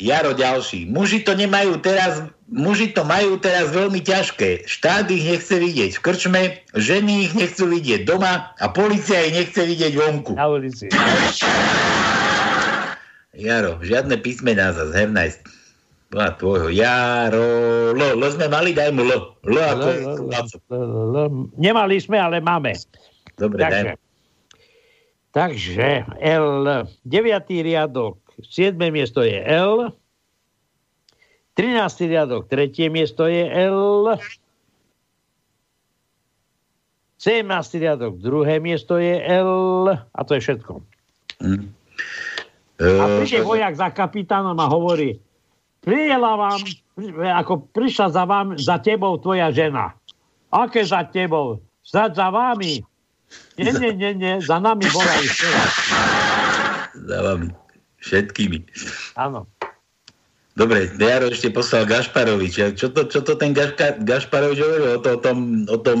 [0.00, 0.88] Jaro ďalší.
[0.88, 4.64] Muži to nemajú teraz, muži to majú teraz veľmi ťažké.
[4.64, 6.42] Štát ich nechce vidieť v krčme,
[6.72, 10.40] ženy ich nechcú vidieť doma a policia ich nechce vidieť vonku.
[10.40, 10.88] Na ulici.
[13.36, 15.36] Jaro, žiadne písmená zase, Hernajs.
[16.10, 16.74] Boha tvojho.
[16.74, 17.46] Jaro,
[17.94, 19.38] lo, lo sme mali, daj mu lo.
[19.46, 19.86] Lo ako...
[19.86, 22.74] L- l- l- l- Nemali sme, ale máme.
[23.38, 23.96] Dobre, daj Takže, mu.
[25.30, 25.88] takže
[26.18, 26.66] L,
[27.06, 27.62] 9.
[27.62, 28.76] riadok, 7.
[28.90, 29.92] miesto je L,
[31.54, 32.08] 13.
[32.08, 32.88] riadok, 3.
[32.88, 34.16] miesto je L,
[37.20, 37.44] 17.
[37.76, 38.60] riadok, 2.
[38.64, 39.52] miesto je L,
[39.92, 40.72] a to je všetko.
[41.44, 41.80] Hm.
[42.80, 45.20] A Eh, príde vojak za kapitánom a hovorí,
[45.84, 46.60] prijela vám,
[47.36, 49.92] ako prišla za, vám, za tebou tvoja žena.
[50.48, 51.60] Aké za tebou?
[51.84, 52.80] Za, za vami.
[53.60, 55.36] Nie, nie, nie, nie, za nami bola ich.
[57.04, 57.52] Za vami.
[58.00, 58.64] Všetkými.
[59.20, 59.44] Áno.
[60.58, 62.76] Dobre, Jaro ešte poslal Gašparovič.
[62.76, 65.38] Čo to, čo to ten Gaška, Gašparovič hovoril o, to, o tom,
[65.70, 65.98] o tom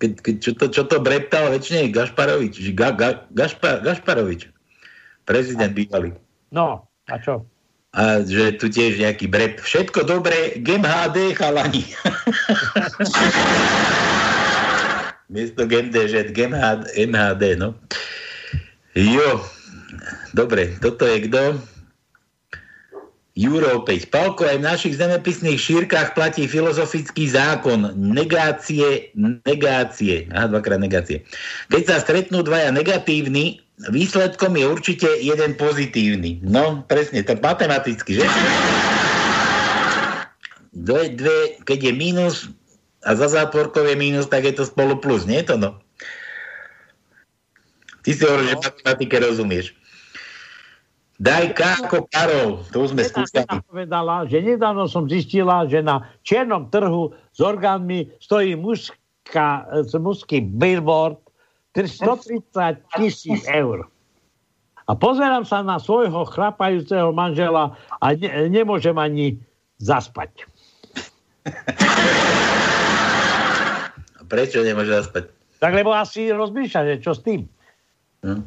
[0.00, 2.56] keď, keď, čo, to, čo to breptal väčšine Gašparovič?
[2.56, 4.48] Že Ga, Ga, Gašpa, Gašparovič.
[5.28, 6.16] Prezident bývalý.
[6.48, 7.44] No, a čo?
[7.94, 9.60] A že tu tiež nejaký brep.
[9.62, 11.84] Všetko dobré, GMHD chalani.
[15.34, 17.78] Miesto GMDŽ, GMHD, MHD, no.
[18.96, 19.44] Jo,
[20.34, 21.42] dobre, toto je kto?
[23.34, 24.14] Juro opäť.
[24.14, 27.90] Palko, aj v našich zemepisných šírkach platí filozofický zákon.
[27.98, 29.10] Negácie,
[29.42, 30.30] negácie.
[30.30, 31.26] Aha, dvakrát negácie.
[31.66, 33.58] Keď sa stretnú dvaja negatívni,
[33.90, 36.38] výsledkom je určite jeden pozitívny.
[36.46, 38.26] No, presne, tak matematicky, že?
[40.70, 42.34] Dve, dve, keď je mínus
[43.02, 45.70] a za záporkou je mínus, tak je to spolu plus, nie je to no?
[48.06, 49.74] Ty si hovoril, že matematike rozumieš.
[51.22, 53.46] Daj K ako Karol, to už sme skúšali.
[53.70, 60.42] povedala, že nedávno som zistila, že na čiernom trhu s orgánmi stojí mužka, e, mužský
[60.42, 61.22] billboard
[61.74, 63.86] 130 tisíc eur.
[64.84, 69.38] A pozerám sa na svojho chrapajúceho manžela a ne, nemôžem ani
[69.78, 70.50] zaspať.
[74.30, 75.30] Prečo nemôže zaspať?
[75.62, 77.46] Tak lebo asi rozmýšľa, že čo s tým.
[78.26, 78.44] Hm.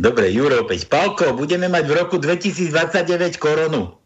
[0.00, 0.88] Dobre, Juro opäť.
[0.88, 4.00] Palko, budeme mať v roku 2029 koronu.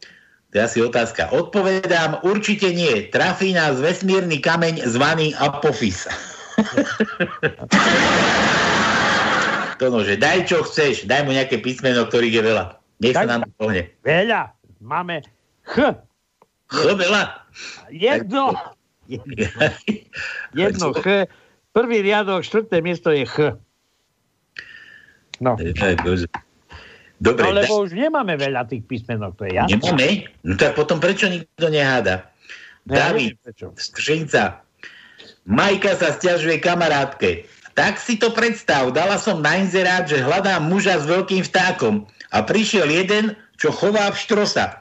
[0.51, 1.31] To je asi otázka.
[1.31, 3.07] Odpovedám, určite nie.
[3.15, 6.11] Trafí nás vesmírny kameň zvaný Apophis.
[9.79, 12.65] to no, že daj čo chceš, daj mu nejaké písmeno, ktorých je veľa.
[12.99, 13.87] Nech sa nám to pohne.
[14.03, 14.51] Veľa.
[14.83, 15.23] Máme
[15.63, 15.79] Ch.
[16.75, 17.23] Ch, veľa.
[17.95, 18.51] Jedno.
[20.59, 21.31] Jedno Ch.
[21.71, 23.55] Prvý riadok, štvrté miesto je Ch.
[25.43, 25.59] No.
[27.23, 29.79] Dobre, No lebo už nemáme veľa tých písmenok, to je jasné.
[29.79, 30.09] Nemáme?
[30.43, 32.27] No tak potom prečo nikto neháda?
[32.91, 33.41] Ja David.
[33.81, 34.61] Skřinca.
[35.49, 37.49] Majka sa stiažuje kamarátke.
[37.75, 42.07] Tak si to predstav, dala som na inzerát, že hľadám muža s veľkým vtákom.
[42.31, 44.79] A prišiel jeden, čo chová v štrosa.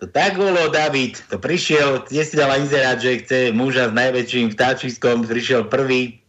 [0.00, 1.20] To tak bolo, David.
[1.28, 5.28] To prišiel, kde si dala inzerát, že chce muža s najväčším vtáčiskom.
[5.28, 6.19] Prišiel prvý,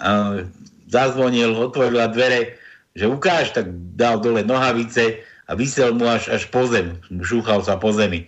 [0.00, 0.42] a
[0.88, 2.60] zazvonil, otvorila dvere,
[2.96, 7.76] že ukáž, tak dal dole nohavice a vysel mu až, až po zem, šúchal sa
[7.76, 8.24] po zemi.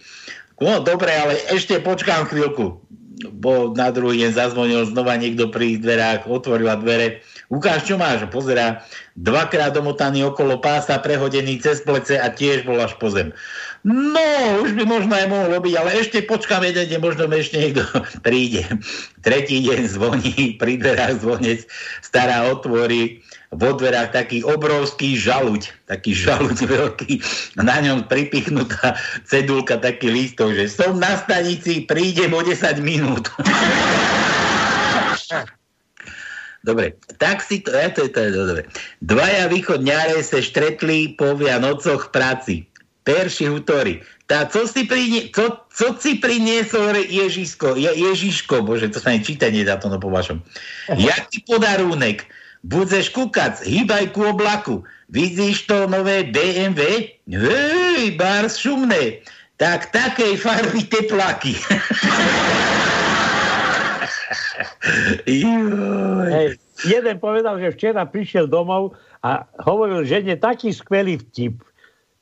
[0.58, 2.82] No dobre, ale ešte počkám chvíľku.
[3.18, 7.22] Bo na druhý deň zazvonil znova niekto pri dverách, otvorila dvere.
[7.50, 8.22] Ukáž, čo máš?
[8.30, 8.86] Pozerá,
[9.18, 13.34] dvakrát domotaný okolo pása, prehodený cez plece a tiež bol až po zem.
[13.86, 17.86] No, už by možno aj mohol robiť, ale ešte počkám jeden deň, možno ešte niekto
[18.26, 18.66] príde.
[19.22, 21.62] Tretí deň zvoní, pri dverách zvonec,
[22.02, 23.22] stará otvorí,
[23.54, 27.22] vo dverách taký obrovský žaluť, taký žaluť veľký,
[27.62, 33.30] na ňom pripichnutá cedulka, taký lístok, že som na stanici, prídem o 10 minút.
[36.68, 38.60] Dobre, tak si to, ja to, je, to je dobre.
[39.00, 42.54] Dvaja východňáre sa štretli po Vianococh v práci.
[43.08, 44.04] Perši hutori.
[44.28, 49.48] Tá, co si, prinie, co, co si priniesol Ježiško, Je, Ježiško, bože, to sa nečíta
[49.48, 50.44] nedá to no po vašom.
[50.92, 52.28] Jaký podarúnek?
[52.60, 54.84] Budeš kúkať, hýbaj ku oblaku.
[55.08, 57.08] Vidíš to nové BMW?
[57.24, 59.24] Hej, bar šumné.
[59.56, 61.56] Tak takej farby tepláky.
[65.24, 71.62] Hej, jeden povedal, že včera prišiel domov a hovoril žene taký skvelý vtip.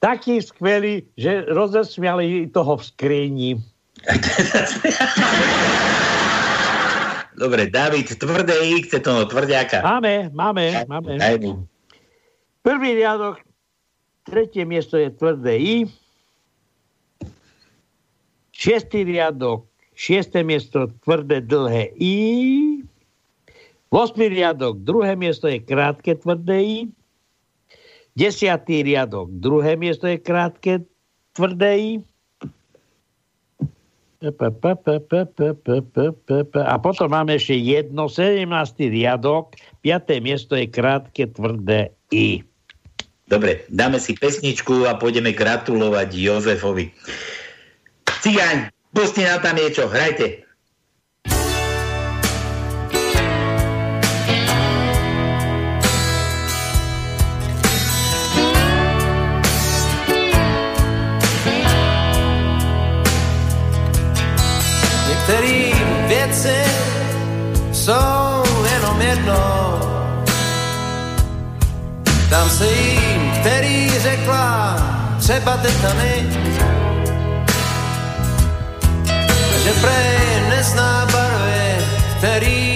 [0.01, 3.51] Taký skvelý, že rozesmiali toho v skrini.
[7.37, 9.85] Dobre, David, tvrdé I, chce to no, tvrdiaka.
[9.85, 11.21] Máme, máme, máme.
[12.65, 13.45] Prvý riadok,
[14.25, 15.75] tretie miesto je tvrdé I.
[18.57, 22.17] Šiestý riadok, šiesté miesto tvrdé dlhé I.
[23.93, 26.79] Vosmý riadok, druhé miesto je krátke tvrdé I.
[28.17, 30.81] Desiatý riadok, druhé miesto je krátke
[31.37, 32.01] tvrdé.
[36.65, 38.49] A potom máme ešte jedno, 17.
[38.89, 39.53] riadok,
[39.85, 40.25] 5.
[40.25, 42.41] miesto je krátke, tvrdé I.
[43.29, 46.89] Dobre, dáme si pesničku a pôjdeme gratulovať Jozefovi.
[48.25, 50.46] Cigáň, pusti nám tam niečo, hrajte.
[72.31, 74.77] Tam se jim, který řekla
[75.19, 76.27] třeba tetany,
[79.65, 81.85] že prej nezná barvy,
[82.19, 82.76] který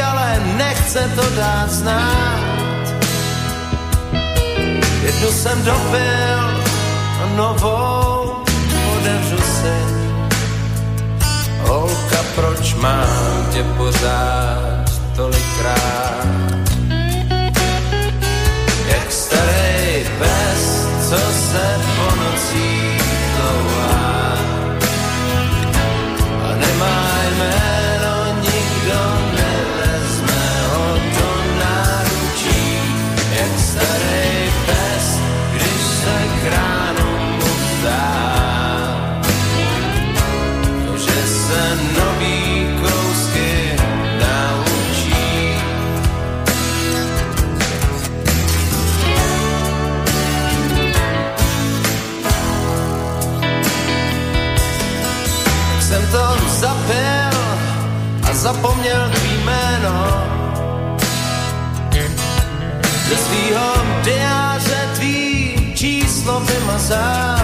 [0.00, 2.84] ale nechce to dát znát.
[5.02, 6.40] Jednu jsem dopil
[7.22, 8.44] a novou
[8.96, 9.76] otevřu si.
[11.60, 14.84] Holka, proč mám tě pořád
[15.16, 16.26] tolikrát?
[18.86, 23.02] Jak starý pes, co se po nocích
[23.36, 24.01] zapomněl
[66.22, 67.38] číslo vymazal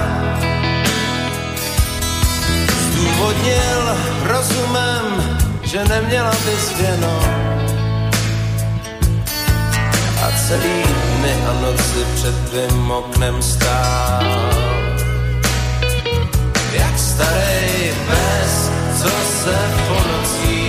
[2.90, 7.20] zdůvodnil rozumem, že neměla bys věno
[10.22, 14.22] a celý dny a noci před tvým oknem stál.
[16.72, 18.70] Jak starý pes,
[19.02, 19.56] co se
[19.88, 20.67] po nocích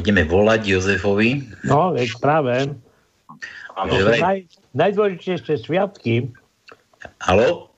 [0.00, 1.44] ideme volať Jozefovi.
[1.68, 2.72] No, veď práve.
[3.76, 6.32] Áno, naj, najdôležitejšie sviatky.
[7.20, 7.72] Haló?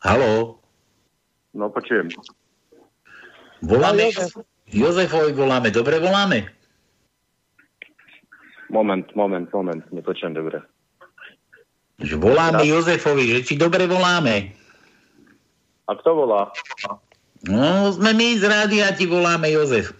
[0.00, 0.60] Haló?
[1.56, 2.08] No počujem.
[3.64, 4.32] Voláme, No, Jozef.
[4.66, 6.52] Jozefovi voláme, dobre voláme?
[8.68, 10.58] Moment, moment, moment, nepočujem dobre.
[12.02, 14.52] Že voláme Jozefovi, že či dobre voláme.
[15.86, 16.50] A kto volá?
[17.44, 19.92] No, sme my z rádia, ti voláme Jozef.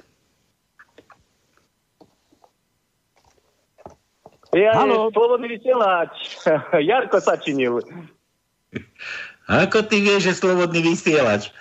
[4.57, 5.13] Ja Haló?
[5.13, 6.15] je slobodný vysielač.
[6.89, 7.85] Jarko sa činil.
[9.47, 11.53] Ako ty vieš, že slobodný vysielač?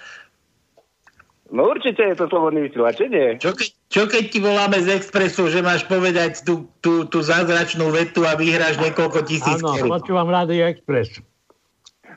[1.52, 3.36] No určite je to slobodný vysielač, nie?
[3.38, 7.92] Čo keď, čo keď ti voláme z Expressu, že máš povedať tú, tú, tú zázračnú
[7.92, 11.20] vetu a vyhráš niekoľko tisíc Áno, počúvam Radio Express.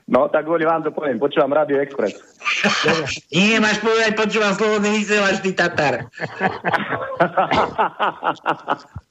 [0.08, 2.16] No tak kvôli vám to poviem, počúvam Radio Express.
[3.36, 6.00] Nie, máš povedať, počúvam slobodný vysielač, ty Tatar.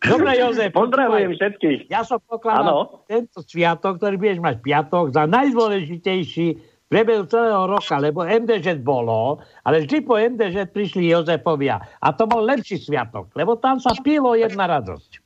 [0.09, 0.73] Dobre, Jozef.
[0.73, 1.93] Pozdravujem všetkých.
[1.93, 8.01] Ja som pokladal tento sviatok, ktorý budeš mať piatok, za najdôležitejší v priebehu celého roka,
[8.01, 9.37] lebo MDŽ bolo,
[9.69, 11.77] ale vždy po MDŽ prišli Jozefovia.
[12.01, 15.21] A to bol lepší sviatok, lebo tam sa pilo jedna radosť.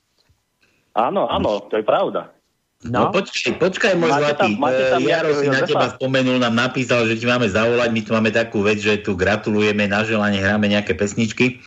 [1.00, 2.41] Áno, áno, to je pravda.
[2.82, 4.58] No, No, počkaj, počkaj, môj zlatý.
[5.06, 7.94] Jaro si na teba spomenul, nám napísal, že ti máme zavolať.
[7.94, 11.62] My tu máme takú vec, že tu gratulujeme, na želanie hráme nejaké pesničky.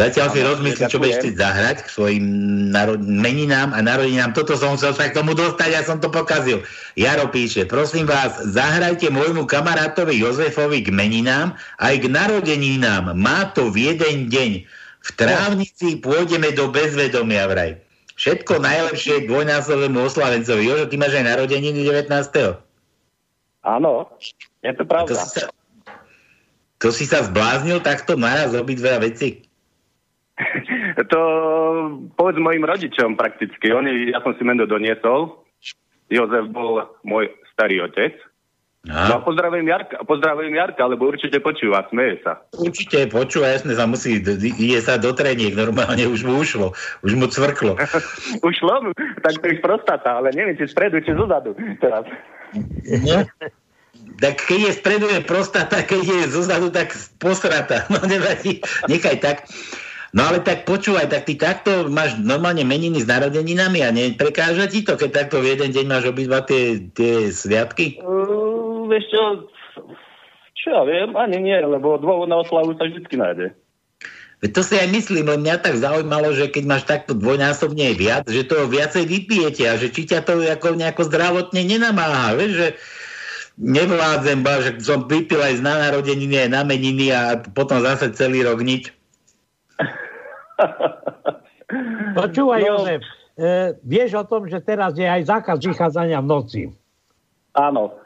[0.00, 2.24] Zatiaľ si Áno, rozmyslí, čo budeš chcieť zahrať k svojim
[2.72, 4.32] narod- meninám a narodinám.
[4.32, 6.64] Toto som chcel sa k tomu dostať, ja som to pokazil.
[6.96, 11.52] Jaro píše, prosím vás, zahrajte môjmu kamarátovi Jozefovi k meninám
[11.84, 13.12] aj k narodeninám.
[13.12, 14.64] Má to v jeden deň.
[15.04, 17.76] V trávnici pôjdeme do bezvedomia vraj.
[18.20, 20.68] Všetko najlepšie k dvojnásobnému oslavencovi.
[20.68, 22.12] Jožo, ty máš aj narodeniny 19.
[23.64, 24.12] Áno,
[24.60, 25.16] je to To pravda.
[25.16, 25.42] si sa,
[26.76, 29.48] to si sa zbláznil takto naraz obidve veci?
[31.00, 31.20] To
[32.12, 33.72] povedz mojim rodičom prakticky.
[33.72, 35.40] Oni, ja som si meno doniesol.
[36.12, 38.12] Jozef bol môj starý otec.
[38.80, 39.20] No a Aha.
[39.20, 42.40] pozdravujem Jarka, pozdravujem Jarka, lebo určite počúva, smeje sa.
[42.56, 44.24] Určite, počúva, jasne sa musí,
[44.56, 46.72] ide sa do treniek, normálne už mu ušlo,
[47.04, 47.76] už mu cvrklo.
[48.46, 51.52] Už šlo mu, tak to je prostata, ale neviem, či spredu, či zozadu.
[51.76, 52.08] Teraz.
[53.04, 53.28] No.
[54.16, 57.84] Tak keď je spredu je prostata, keď je zozadu, tak posrata.
[57.92, 59.44] No nevadí, nechaj tak.
[60.10, 64.82] No ale tak počúvaj, tak ty takto máš normálne meniny s narodeninami a neprekáža ti
[64.82, 68.02] to, keď takto v jeden deň máš obidva tie, tie sviatky?
[68.02, 68.49] Uh,
[68.90, 69.22] vieš čo,
[70.58, 73.46] čo ja viem, ani nie, lebo dôvod na oslavu sa vždy nájde.
[74.40, 78.24] Veď to si aj myslím, len mňa tak zaujímalo, že keď máš takto dvojnásobne viac,
[78.24, 82.68] že to viacej vypijete a že či ťa to ako nejako zdravotne nenamáha, vieš, že
[83.60, 88.40] nevládzem, ba, že som vypil aj na narodeniny, aj na meniny a potom zase celý
[88.40, 88.88] rok nič.
[92.18, 92.80] počúvaj, No.
[92.80, 93.04] Jozef.
[93.40, 96.62] E, vieš o tom, že teraz je aj zákaz vychádzania v noci.
[97.52, 98.00] Áno.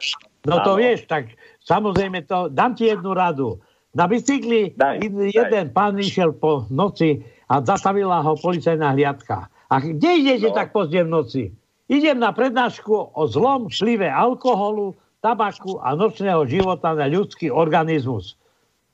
[0.45, 0.79] No to Áno.
[0.79, 3.57] vieš, tak samozrejme to, dám ti jednu radu.
[3.95, 5.31] Na bicykli Daj, id- daj.
[5.31, 9.47] jeden pán išiel po noci a zastavila ho policajná hliadka.
[9.65, 10.55] A kde idete No.
[10.55, 11.43] tak pozdie v noci?
[11.85, 18.37] Idem na prednášku o zlom vplyve alkoholu, tabaku a nočného života na ľudský organizmus.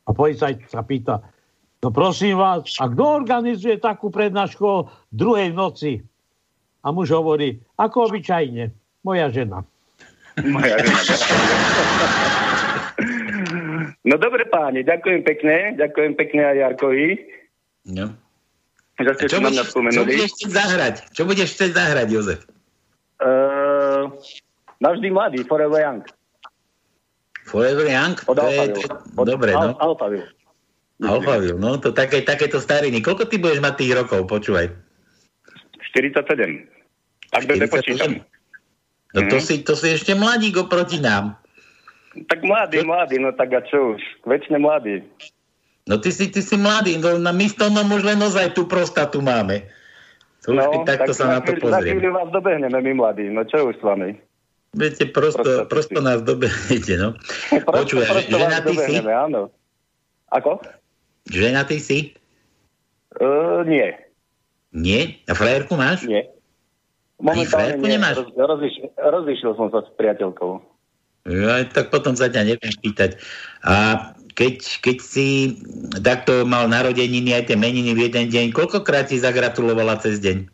[0.07, 1.19] A policajt sa pýta,
[1.81, 5.99] no prosím vás, a kto organizuje takú prednášku o druhej noci?
[6.81, 8.71] A muž hovorí, ako obyčajne,
[9.03, 9.61] moja žena.
[10.39, 11.15] Moja žena.
[14.01, 17.09] No dobre páni, ďakujem pekne, ďakujem pekne aj Jarkovi,
[17.81, 18.13] No.
[19.01, 20.95] že ste Čo, budeš, čo budeš chcieť zahrať?
[21.17, 22.39] Čo budeš chcieť zahrať, Jozef?
[23.17, 24.09] Uh,
[24.77, 26.05] navždy mladý, Forever Young.
[27.49, 28.17] Forever Young?
[28.29, 28.81] Od To je, to
[29.17, 29.81] Od dobre, Al- no.
[29.81, 30.29] Alphaville.
[31.01, 33.01] Alphaville, no, to také, takéto stariny.
[33.01, 34.69] Koľko ty budeš mať tých rokov, počúvaj?
[35.97, 36.69] 47.
[37.33, 37.65] Tak to 47.
[37.65, 38.11] nepočítam.
[39.11, 39.43] No to, Mhm.
[39.43, 41.35] si, to si ešte mladík oproti nám.
[42.27, 44.01] Tak mladý, mladý, no tak a čo už?
[44.23, 45.03] Väčšine mladý.
[45.83, 49.19] No ty si, ty si mladý, no my s Tonom už len ozaj tú prostatu
[49.19, 49.63] máme.
[50.41, 53.29] To No, už takto tak sa na to chvíľu- Na vás dobehneme, my mladí.
[53.29, 54.17] No čo už s vami?
[54.71, 57.11] Viete, prosto, prosto nás dobehnete, no.
[57.67, 58.93] Prosto vás ženatý si?
[59.03, 59.51] áno.
[60.31, 60.63] Ako?
[61.27, 61.99] Ženatý si?
[63.19, 63.91] Uh, nie,
[64.71, 65.19] Nie?
[65.27, 66.07] A frajerku máš?
[66.07, 66.23] nie.
[67.21, 67.95] Frajerku nie.
[67.97, 68.15] nemáš?
[68.21, 70.51] Roz, roziš, rozišiel som sa s priateľkou.
[71.29, 73.21] Ja, tak potom sa ťa neviem pýtať.
[73.61, 75.57] A keď, keď si
[76.01, 80.49] takto mal narodeniny aj tie meniny v jeden deň, koľkokrát si zagratulovala cez deň?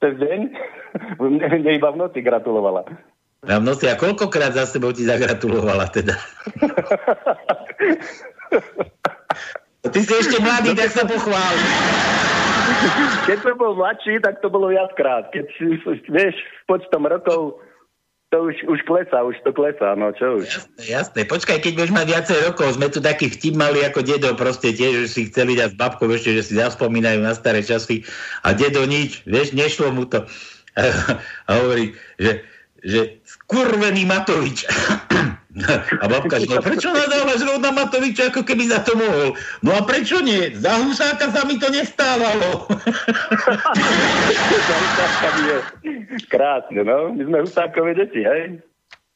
[0.00, 0.40] Cez deň?
[1.24, 2.84] Mne, mne iba v noci gratulovala.
[3.48, 6.20] A v noci, a koľkokrát za sebou ti zagratulovala teda?
[9.82, 11.56] Ty si ešte mladý, tak sa pochvál.
[13.28, 15.30] Keď som bol mladší, tak to bolo viackrát.
[15.30, 15.64] Keď si,
[16.10, 16.34] vieš,
[16.66, 17.62] počtom rokov,
[18.32, 20.48] to už, už klesá, už to klesá, no čo už.
[20.80, 24.72] Jasné, počkaj, keď budeš mať viacej rokov, sme tu taký vtip mali ako dedo, proste
[24.72, 28.08] tiež, že si chceli dať s babkou ešte, že si zaspomínajú na staré časy
[28.40, 30.24] a dedo nič, vieš, nešlo mu to.
[31.48, 32.48] A hovorí, že,
[32.80, 34.64] že skurvený Matovič.
[36.02, 39.36] A babka, že no prečo nadávaš rovna Matoviča, ako keby za to mohol?
[39.60, 40.48] No a prečo nie?
[40.56, 42.64] Za Husáka sa mi to nestávalo.
[46.32, 47.12] Krásne, no.
[47.12, 48.64] My sme husákové deti, hej?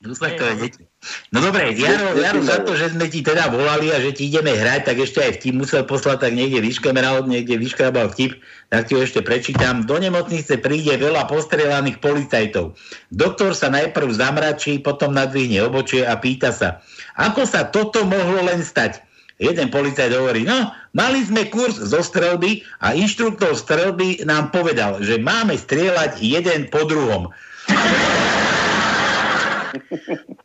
[0.05, 0.85] Husákové deti.
[1.31, 4.55] No dobre, Jaro, Jaro, za to, že sme ti teda volali a že ti ideme
[4.55, 8.39] hrať, tak ešte aj vtip musel poslať, tak niekde vyškemeral, niekde vyškrabal vtip,
[8.71, 9.87] tak ti ho ešte prečítam.
[9.87, 12.75] Do nemocnice príde veľa postrelaných policajtov.
[13.15, 16.83] Doktor sa najprv zamračí, potom nadvihne obočie a pýta sa,
[17.17, 19.03] ako sa toto mohlo len stať?
[19.37, 25.21] Jeden policajt hovorí, no, mali sme kurz zo strelby a inštruktor strelby nám povedal, že
[25.21, 27.29] máme strieľať jeden po druhom.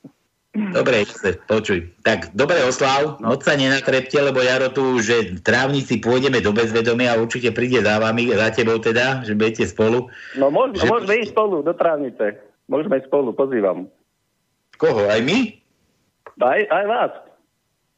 [0.52, 1.96] Dobre, Jozef, počuj.
[2.04, 7.22] Tak, dobre, Oslav, moc sa nenatrepte, lebo Jaro tu, že trávnici pôjdeme do bezvedomia a
[7.24, 10.12] určite príde za vami, za tebou teda, že budete spolu.
[10.36, 12.26] No môžeme, Že- môžeme ísť spolu do trávnice.
[12.68, 13.88] Môžeme ísť spolu, pozývam.
[14.76, 15.56] Koho, aj my?
[16.38, 17.12] Aj, aj vás.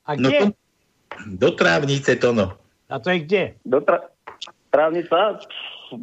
[0.04, 0.38] A No kde?
[0.38, 0.46] to,
[1.34, 2.54] do trávnice to no.
[2.86, 3.44] A to je kde?
[3.66, 4.14] Do tra-
[4.70, 5.42] trávnica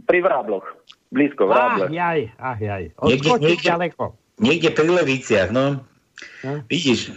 [0.03, 0.67] pri Vrábloch.
[1.11, 1.95] Blízko Ach, Vráble.
[1.95, 2.91] jaj, ach, jaj.
[2.97, 4.19] Niekde- niekde- ďaleko.
[4.37, 5.87] Niekde pri Leviciach, no.
[6.45, 6.65] No.
[6.69, 7.13] Vidíš,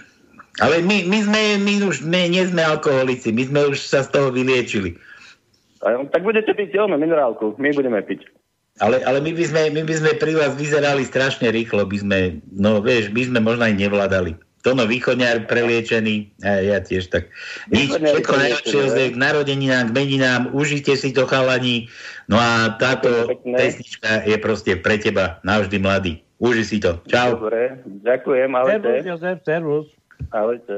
[0.61, 4.13] ale my, my, sme, my už my nie sme alkoholici, my sme už sa z
[4.13, 4.93] toho vyliečili.
[5.81, 7.57] A, tak budete piť ono, minerálku.
[7.57, 8.29] My budeme piť.
[8.81, 12.17] Ale, ale my, by sme, my by sme pri vás vyzerali strašne rýchlo, by sme,
[12.53, 14.33] no vieš, by sme možno aj nevládali.
[14.63, 17.27] Tono východňar preliečený, a ja tiež tak.
[17.67, 21.91] Nič, všetko najlepšie Jozef, k narodeninám, k meninám, užite si to chalani.
[22.31, 26.13] No a táto pesnička je proste pre teba navždy mladý.
[26.39, 27.03] Uži si to.
[27.11, 27.35] Čau.
[27.35, 28.91] Dobre, ďakujem, Servus, ahojte.
[29.03, 29.87] Jozef, servus.
[30.31, 30.77] Ahojte.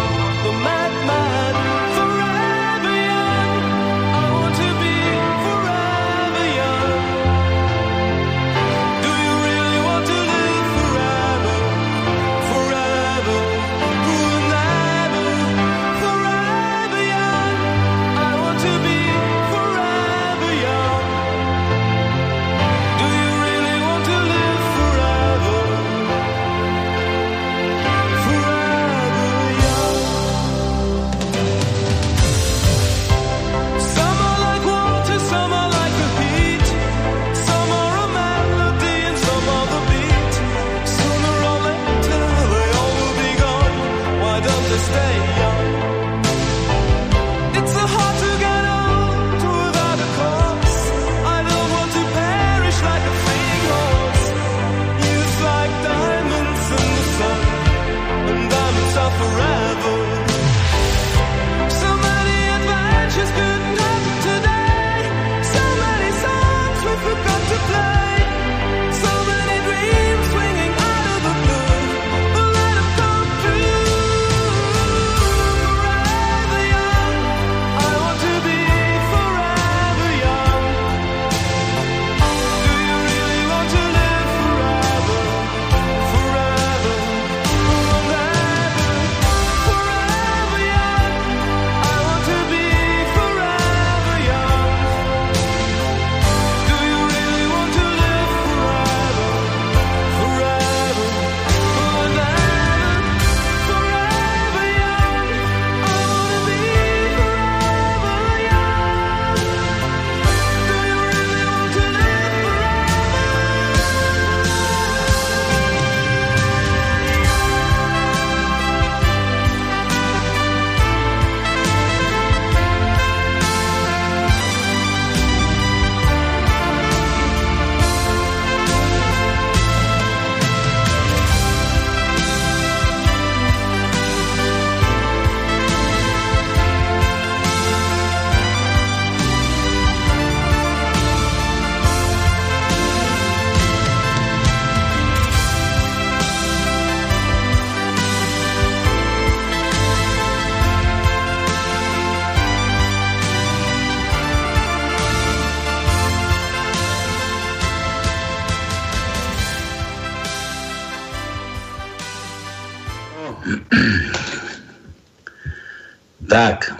[166.31, 166.71] Tak,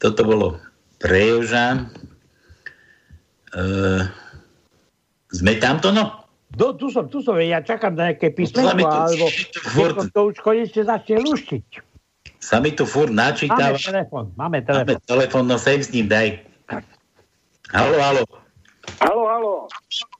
[0.00, 0.46] toto bolo
[0.96, 1.92] pre Joža.
[3.52, 3.62] E,
[5.28, 6.24] sme tamto, no?
[6.48, 10.08] Do, tu som, tu som, ja čakám na nejaké písmenko, to- alebo to furt- to,
[10.08, 11.66] to už konečne začne luštiť.
[12.40, 13.76] Sa mi tu furt Máme načítava.
[13.76, 15.04] telefon, máme Máme telefon.
[15.04, 16.40] telefon, no sem s ním daj.
[17.68, 18.22] Halo, halo.
[19.04, 19.54] Halo, halo.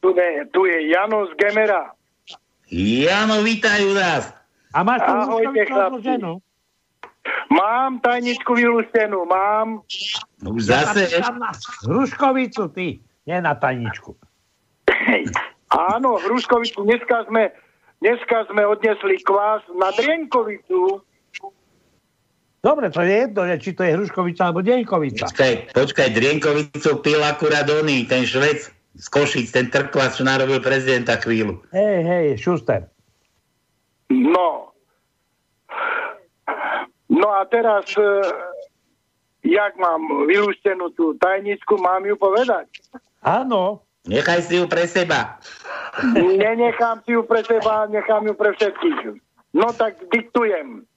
[0.04, 1.96] Tu je, tu je Jano z Gemera.
[2.68, 4.28] Jano, vítajú nás.
[4.76, 6.44] A máš tu Ahojte, odloženú?
[7.48, 9.82] Mám tajničku vylúštenú, mám.
[10.44, 11.08] No Už zase.
[11.88, 14.14] Hruškovicu, ty, nie na tajničku.
[15.68, 17.52] Áno, Hruškovicu, dneska sme,
[18.00, 21.04] dneska sme odnesli kvás na Drienkovicu.
[22.58, 25.30] Dobre, to je jedno, či to je Hruškovica alebo Deňkovica.
[25.30, 28.66] Počkaj, počkaj, Drienkovicu pil akurát oný, ten švec
[28.98, 31.62] z Košic, ten trklas, čo narobil prezidenta chvíľu.
[31.70, 32.90] Hej, hej, Šuster.
[34.10, 34.67] No.
[37.08, 38.04] No a teraz, e,
[39.48, 42.68] jak mám vylúštenú tú tajničku, mám ju povedať?
[43.24, 43.84] Áno.
[44.08, 45.36] Nechaj si ju pre seba.
[46.16, 49.20] Nenechám si ju pre seba, nechám ju pre všetkých.
[49.52, 50.88] No tak diktujem.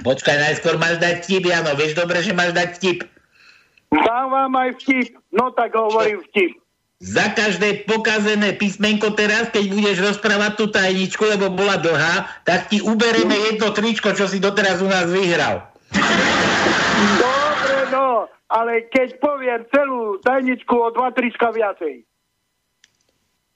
[0.00, 1.74] Počkaj, najskôr máš dať vtip, Jano.
[1.74, 2.98] Vieš dobre, že máš dať vtip.
[3.92, 5.18] Dám vám aj vtip.
[5.34, 6.61] No tak hovorím vtip.
[7.02, 12.78] Za každé pokazené písmenko teraz, keď budeš rozprávať tú tajničku, lebo bola dlhá, tak ti
[12.78, 15.66] ubereme jedno tričko, čo si doteraz u nás vyhral.
[17.18, 22.06] Dobre, no, ale keď poviem celú tajničku o dva trička viacej.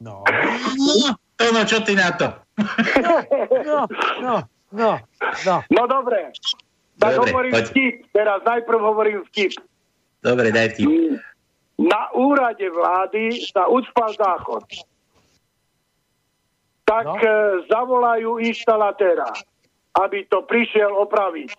[0.02, 0.26] No.
[0.26, 2.34] No, to no, čo ty na to?
[3.62, 3.86] No,
[4.20, 4.34] no,
[4.74, 4.92] no,
[5.46, 5.56] no.
[5.70, 6.34] No dobre.
[6.98, 7.64] Tak Dobre, hovorím poď.
[7.70, 7.94] vtip.
[8.10, 9.52] Teraz najprv hovorím vtip.
[10.24, 10.88] Dobre, daj vtip.
[11.76, 14.64] Na úrade vlády sa ucpal záchod.
[16.86, 17.14] Tak No.
[17.18, 17.66] no.
[17.68, 19.28] zavolajú inštalatéra,
[20.00, 21.52] aby to prišiel opraviť.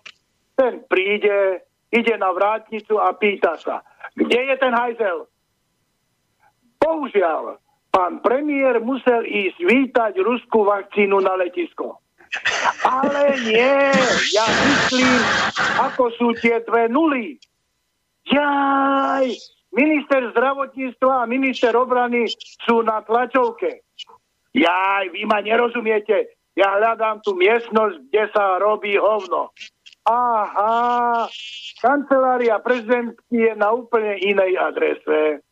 [0.58, 1.62] Ten príde,
[1.94, 3.86] ide na vrátnicu a pýta sa,
[4.18, 5.30] kde je ten hajzel?
[6.82, 7.62] Bohužiaľ,
[7.94, 12.02] pán premiér musel ísť vítať ruskú vakcínu na letisko.
[12.84, 13.78] Ale nie,
[14.36, 15.20] ja myslím,
[15.80, 17.40] ako sú tie dve nuly.
[18.28, 19.32] Jaj,
[19.72, 22.28] minister zdravotníctva a minister obrany
[22.64, 23.84] sú na tlačovke.
[24.56, 26.32] Jaj, vy ma nerozumiete.
[26.58, 29.54] Ja hľadám tú miestnosť, kde sa robí hovno.
[30.08, 31.28] Aha,
[31.84, 35.44] kancelária prezidentky je na úplne inej adrese.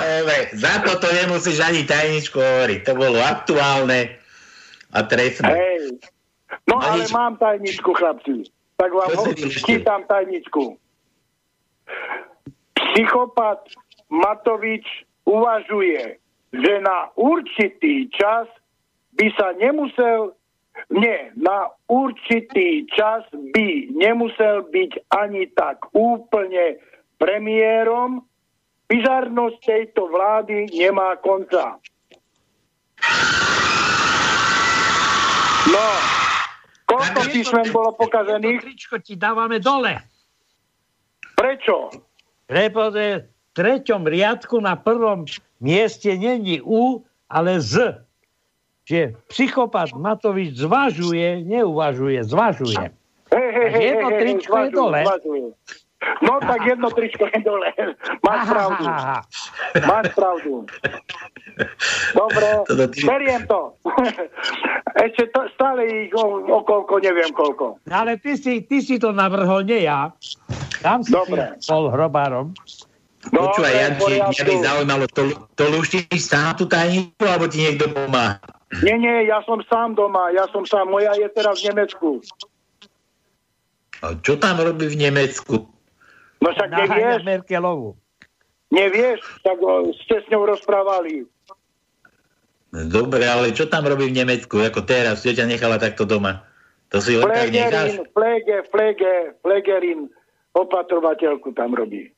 [0.00, 2.80] Dobre, za toto nemusíš ani tajničku hovoriť.
[2.86, 4.16] To bolo aktuálne
[4.94, 5.50] a trestné.
[5.50, 5.98] Hej.
[6.70, 8.48] No No ale mám tajničku, chlapci.
[8.76, 9.24] Tak vám ho,
[9.66, 10.78] čítam tajničku.
[12.74, 13.66] Psychopat
[14.10, 14.86] Matovič
[15.26, 16.18] uvažuje,
[16.54, 18.46] že na určitý čas
[19.18, 20.34] by sa nemusel
[20.90, 26.82] nie, na určitý čas by nemusel byť ani tak úplne
[27.18, 28.26] premiérom.
[28.84, 31.80] Bizarnosť tejto vlády nemá konca.
[35.64, 35.86] No,
[36.84, 38.60] koľko písmen bolo pokazených?
[38.60, 40.13] Tričko ti dávame dole.
[41.34, 41.90] Prečo?
[42.48, 43.24] Lebo v
[43.54, 45.24] treťom riadku na prvom
[45.62, 48.04] mieste není U, ale Z.
[48.84, 52.92] Čiže psychopat Matovič zvažuje, neuvažuje, zvažuje.
[53.32, 55.00] Hej, hej, hej, jedno hej, hej, je dole.
[55.08, 55.46] zvažujem.
[56.22, 57.70] No tak jedno tričko je dole.
[58.24, 58.84] Máš pravdu.
[58.88, 59.18] Aha,
[59.86, 60.54] Máš pravdu.
[62.14, 62.48] Dobre,
[62.90, 63.76] ty- beriem to.
[64.94, 67.78] Ešte to, stále ich o, o koľko, neviem koľko.
[67.90, 70.10] Ale ty si, ty si to navrhol, nie ja.
[70.82, 71.58] Tam si Dobre.
[71.58, 72.54] si bol hrobárom.
[73.24, 75.22] Počúvaj, Dobre, ja, mňa by zaujímalo, to,
[75.56, 78.36] to luštíš sám tú tajničku, alebo ti niekto pomáha?
[78.84, 82.20] Nie, nie, ja som sám doma, ja som sám, moja je teraz v Nemecku.
[84.04, 85.64] A čo tam robí v Nemecku?
[86.44, 87.96] No však nevieš, Merkelovu.
[88.68, 89.56] nevieš, tak
[90.04, 91.24] ste s ňou rozprávali.
[92.74, 94.60] Dobre, ale čo tam robí v Nemecku?
[94.60, 96.42] Ako teraz, že ťa nechala takto doma.
[96.90, 98.02] To si len tak necháš?
[98.10, 100.10] Flege, flege, flegerin,
[100.52, 102.10] opatrovateľku tam robí.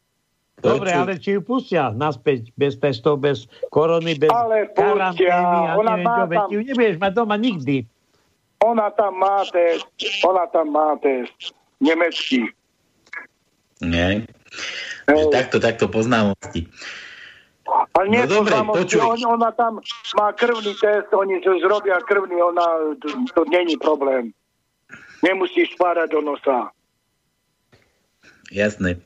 [0.57, 5.29] Dobre, ale či ju pustia naspäť bez testov, bez korony, bez Ale karantény
[5.69, 7.77] a ona neviem má čo, tam- ju nebudeš mať doma nikdy.
[8.65, 9.85] Ona tam má test,
[10.25, 11.53] ona tam má test.
[11.77, 12.49] Nemecký.
[13.81, 14.25] Nie.
[15.07, 16.67] Že takto, takto poznámosti.
[17.67, 19.03] Ale nie No dobre, počuj.
[19.03, 19.83] on, ona tam
[20.17, 24.31] má krvný test, oni zrobia krvný, ona, to, to není problém.
[25.21, 26.71] Nemusíš spárať do nosa.
[28.55, 29.03] Jasné.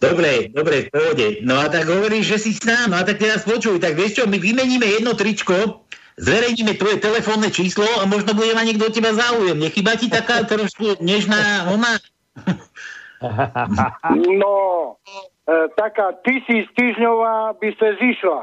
[0.00, 1.26] Dobre, dobre, v pohode.
[1.44, 2.90] No a tak hovoríš, že si sám.
[2.90, 5.84] No a tak teraz počuj, tak vieš čo, my vymeníme jedno tričko
[6.20, 9.56] zverejníme tvoje telefónne číslo a možno bude mať niekto od teba záujem.
[9.56, 11.96] Nechyba ti taká trošku nežná ona?
[14.40, 14.56] No,
[15.44, 18.40] e, taká tisíc týždňová by sa zišla.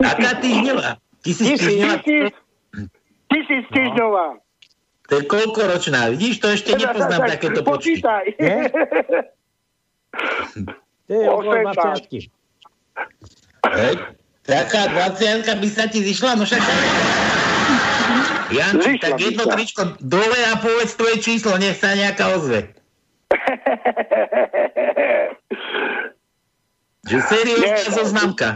[0.12, 1.00] Aká týždňová?
[1.24, 1.96] Tisíc Tisíc, týždňová?
[2.04, 2.34] tisíc,
[3.32, 4.26] tisíc týždňová.
[5.10, 6.06] To je koľko ročná?
[6.14, 7.98] Vidíš, to ešte nepoznám Tak takéto počty.
[7.98, 8.24] Počítaj.
[11.10, 12.30] To je okolo Osem 20.
[13.78, 13.94] Hej.
[14.46, 16.62] Taká 20 by sa ti zišla, no však...
[18.50, 19.52] Janči, Zišla tak jedno sa.
[19.54, 22.74] tričko dole a povedz tvoje číslo, nech sa nejaká ozve.
[27.10, 27.90] Že seriózna Nie.
[27.90, 28.48] zoznamka.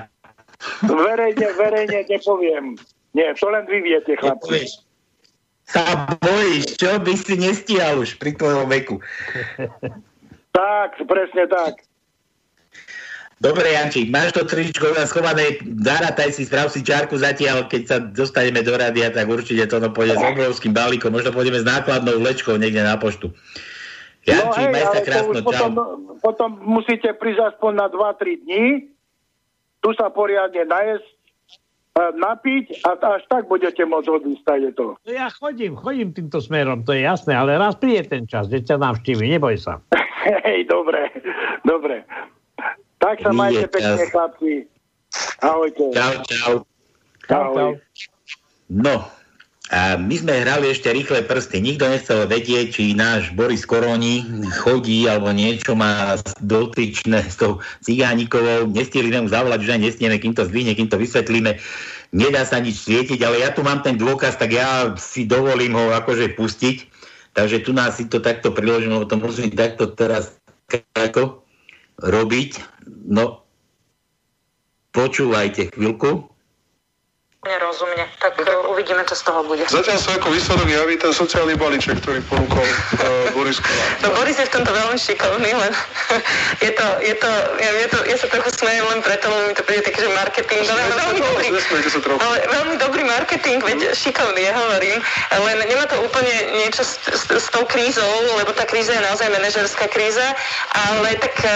[0.85, 2.79] Verejne, verejne nepoviem.
[3.15, 4.71] Nie, to len vy viete, chlapci.
[5.65, 5.83] Sa
[6.21, 9.01] bojíš, čo by si nestíhal už pri tvojom veku.
[10.53, 11.83] Tak, presne tak.
[13.45, 17.97] Dobre, Jančík, máš to tričko nás schované, zarataj si, sprav si čárku zatiaľ, keď sa
[18.01, 22.25] dostaneme do rádia, tak určite to no pôjde s obrovským balíkom, možno pôjdeme s nákladnou
[22.25, 23.29] vlečkou niekde na poštu.
[24.25, 25.85] Jančík, maj sa No ale to krásno, už potom, čau.
[26.25, 28.65] potom musíte prísť aspoň na 2-3 dní,
[29.85, 31.09] tu sa poriadne najesť,
[31.95, 34.99] napiť a až tak budete môcť odísť to.
[34.99, 38.67] No ja chodím, chodím týmto smerom, to je jasné, ale raz príde ten čas, že
[38.67, 39.79] ťa navštívi, neboj sa.
[40.49, 41.13] Hej, dobre,
[41.63, 42.03] dobre.
[43.05, 44.09] Tak sa majte pekne, čas.
[44.17, 44.53] chlapci.
[45.45, 45.85] Ahojte.
[45.93, 46.55] Čau, čau.
[47.29, 47.77] Ahoj.
[48.73, 49.05] No,
[49.69, 51.61] a my sme hrali ešte rýchle prsty.
[51.61, 54.25] Nikto nechcel vedieť, či náš Boris Koroni
[54.57, 58.73] chodí alebo niečo má dotyčné s tou cigánikovou.
[58.73, 61.61] Nestihli mu zavolať, že aj nestieme, kým to zdvihne, kým to vysvetlíme.
[62.17, 65.93] Nedá sa nič svietiť, ale ja tu mám ten dôkaz, tak ja si dovolím ho
[65.93, 66.89] akože pustiť.
[67.37, 70.41] Takže tu nás si to takto priložím, lebo to musím takto teraz
[70.97, 71.45] ako
[72.01, 72.74] robiť.
[72.89, 73.45] No,
[74.93, 76.34] počúvajte chvíľku.
[77.45, 78.09] Nerozumne.
[78.25, 79.69] Tak uh, uvidíme, čo z toho bude.
[79.69, 83.89] Zatiaľ sa ako výsledok javí ten sociálny balíček, ktorý ponúkol uh, Boris Kolár.
[84.01, 85.73] No Boris je v tomto veľmi šikovný, len
[86.65, 87.31] je to, je to,
[87.61, 90.11] ja, je to, ja sa trochu smejem len preto, lebo mi to príde taký, že
[90.17, 91.47] marketing, ale veľmi dobrý,
[92.17, 94.99] ale veľmi dobrý marketing, veď šikovný, ja hovorím,
[95.37, 96.35] len nemá to úplne
[96.65, 98.09] niečo s, s, s tou krízou,
[98.41, 100.33] lebo tá kríza je naozaj manažerská kríza,
[100.73, 101.53] ale tak uh,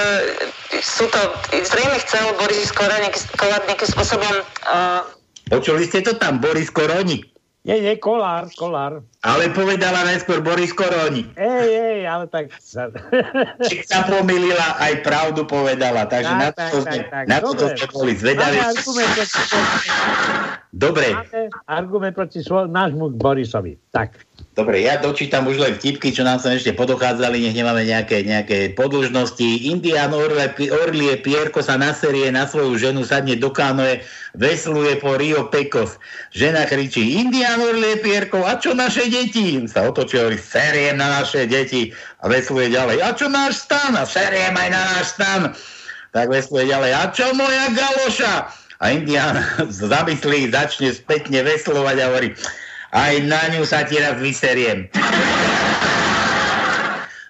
[0.85, 1.21] sú to,
[1.65, 4.35] zrejme chcel Boris Kolár nejaký, nejakým spôsobom
[4.69, 5.18] uh,
[5.49, 7.25] Počuli ste to tam, Boris Koroni.
[7.69, 9.05] Nie, nie, kolár, kolár.
[9.21, 11.29] Ale povedala najskôr Boris Koroni.
[11.37, 12.49] Ej, ej, ale tak.
[13.69, 16.09] Či sa pomýlila, aj pravdu povedala.
[16.09, 17.25] Takže na Tak, to, tak, sme, tak, tak.
[17.29, 17.77] na to Dobre.
[17.77, 18.57] sme boli zvedaví.
[18.57, 19.39] Máme argument proti,
[20.73, 23.77] Dobre, máme argument proti svo, nášmu Borisovi.
[23.93, 24.17] Tak.
[24.59, 28.75] Dobre, ja dočítam už len vtipky, čo nám sa ešte podochádzali, nech nemáme nejaké, nejaké
[28.75, 29.71] podĺžnosti.
[29.71, 34.03] Indian Orle, Orlie Pierko sa naserie na svoju ženu, sadne do kánoe,
[34.35, 35.95] vesluje po Rio Pecos.
[36.35, 39.63] Žena kričí, Indian Orlie Pierko, a čo naše deti?
[39.71, 41.95] Sa otočí, seriem na naše deti.
[42.19, 43.95] A vesluje ďalej, a čo náš stan?
[43.95, 45.43] A seriem aj na náš stan.
[46.11, 48.35] Tak vesluje ďalej, a čo moja galoša?
[48.83, 49.39] A Indian
[49.71, 52.35] zamyslí, začne spätne veslovať a hovorí,
[52.93, 54.89] aj na ňu sa ti raz vyseriem.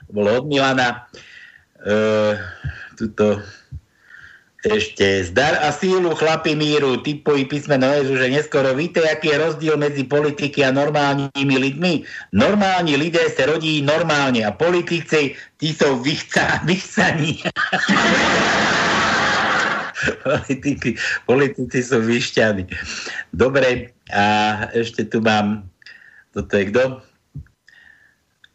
[0.08, 1.10] Bolo od Milana.
[1.82, 1.94] E,
[2.98, 3.42] tuto
[4.66, 9.78] ešte zdar a sílu chlapi míru, typují písmeno Jezu, že neskoro víte, aký je rozdiel
[9.78, 11.92] medzi politiky a normálnymi ľuďmi.
[12.34, 17.38] Normálni ľudia sa rodí normálne a politici, tí sú vychca, vychcaní.
[20.26, 20.94] politici,
[21.26, 22.66] politici sú vyšťaní.
[23.34, 24.24] Dobre, a
[24.72, 25.68] ešte tu mám,
[26.32, 26.84] toto je kto?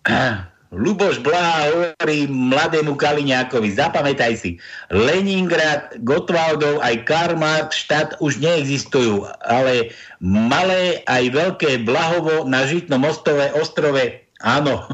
[0.74, 4.58] Luboš Blaha hovorí mladému Kaliňákovi, zapamätaj si,
[4.90, 13.06] Leningrad, Gotwaldov aj Karl Marx štát už neexistujú, ale malé aj veľké Blahovo na Žitnom
[13.06, 14.82] ostrove, ostrove áno.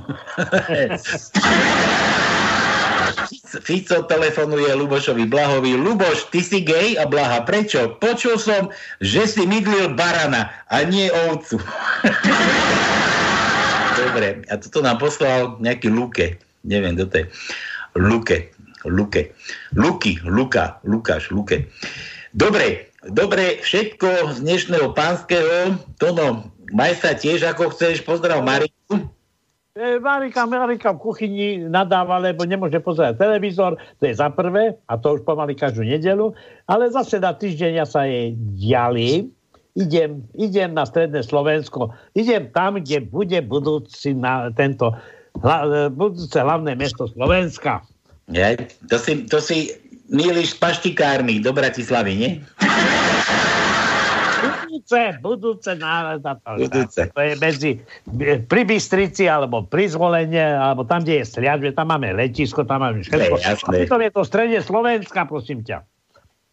[3.60, 5.76] Fico telefonuje Lubošovi Blahovi.
[5.76, 6.96] Luboš, ty si gej?
[6.98, 8.00] A Blaha, prečo?
[8.00, 8.72] Počul som,
[9.04, 11.60] že si mydlil barana a nie ovcu.
[14.00, 16.40] Dobre, a toto nám poslal nejaký Luke.
[16.64, 17.26] Neviem, kto to je.
[18.00, 18.38] Luke.
[18.88, 19.22] Luke.
[19.76, 20.24] Luky.
[20.24, 20.80] Luka.
[20.88, 21.36] Lukáš.
[21.36, 21.68] Luke.
[22.32, 25.76] Dobre, dobre, všetko z dnešného pánskeho.
[26.00, 28.08] Tono, maj sa tiež, ako chceš.
[28.08, 29.12] Pozdrav Mariku.
[29.78, 34.98] E, Marika, Marika v kuchyni nadáva, lebo nemôže pozerať televízor, to je za prvé, a
[34.98, 36.34] to už pomaly každú nedelu,
[36.66, 39.30] ale zase na týždeň ja sa jej diali,
[39.78, 44.90] idem, idem na stredné Slovensko, idem tam, kde bude budúci na tento
[45.46, 47.86] hla, budúce hlavné mesto Slovenska.
[48.34, 48.58] Ja,
[48.90, 49.74] to, si, to si
[50.10, 52.32] míliš s paštikármi do Bratislavy, nie?
[54.80, 57.02] Budúce, budúce to, Budúce.
[57.12, 57.72] to je medzi
[58.48, 63.04] pri Bystrici, alebo pri Zvolenie, alebo tam, kde je Sliad, tam máme letisko, tam máme
[63.04, 63.36] všetko.
[63.36, 63.76] Ne, jasné.
[63.76, 65.84] A pritom je to strede Slovenska, prosím ťa.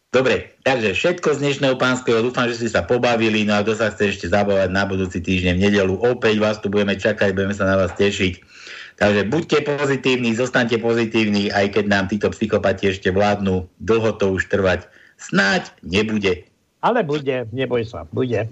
[0.07, 2.23] Dobre, takže všetko z dnešného pánskeho.
[2.23, 3.43] Dúfam, že ste sa pobavili.
[3.43, 6.71] No a kto sa chce ešte zabávať na budúci týždeň v nedelu, opäť vás tu
[6.71, 8.39] budeme čakať, budeme sa na vás tešiť.
[8.97, 14.47] Takže buďte pozitívni, zostaňte pozitívni, aj keď nám títo psychopati ešte vládnu, dlho to už
[14.47, 14.89] trvať.
[15.19, 16.47] Snáď nebude.
[16.85, 18.45] Ale bude, neboj sa, bude.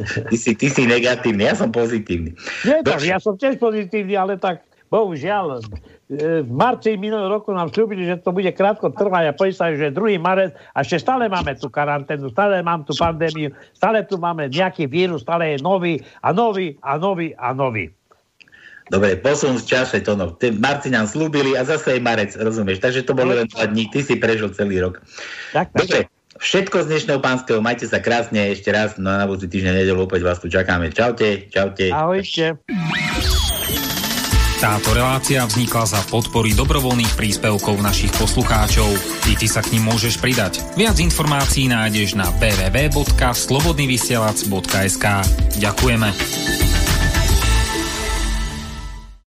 [0.00, 2.32] Ty si, ty si negatívny, ja som pozitívny.
[2.64, 7.68] Nie, tak, ja som tiež pozitívny, ale tak bohužiaľ, e, v marci minulého roku nám
[7.68, 10.16] slúbili, že to bude krátko trvať a povedali že 2.
[10.16, 14.88] marec a ešte stále máme tú karanténu, stále mám tú pandémiu, stále tu máme nejaký
[14.88, 17.92] vírus, stále je nový a nový a nový a nový.
[18.88, 20.32] Dobre, posun v čase, to no.
[20.64, 22.80] Marci nám slúbili a zase je marec, rozumieš?
[22.80, 25.04] Takže to bolo len 2 dní, ty si prežil celý rok.
[25.52, 25.84] Tak, tak.
[25.84, 26.00] Dobre,
[26.38, 30.02] všetko z dnešného pánskeho, majte sa krásne ešte raz, no a na budúci týždeň nedelu
[30.02, 30.92] opäť vás tu čakáme.
[30.94, 31.90] Čaute, čaute.
[31.90, 32.56] Ahojte.
[34.58, 38.90] Táto relácia vznikla za podpory dobrovoľných príspevkov našich poslucháčov.
[39.22, 40.58] Ty, ty sa k ním môžeš pridať.
[40.74, 45.06] Viac informácií nájdeš na www.slobodnyvysielac.sk
[45.62, 46.67] Ďakujeme.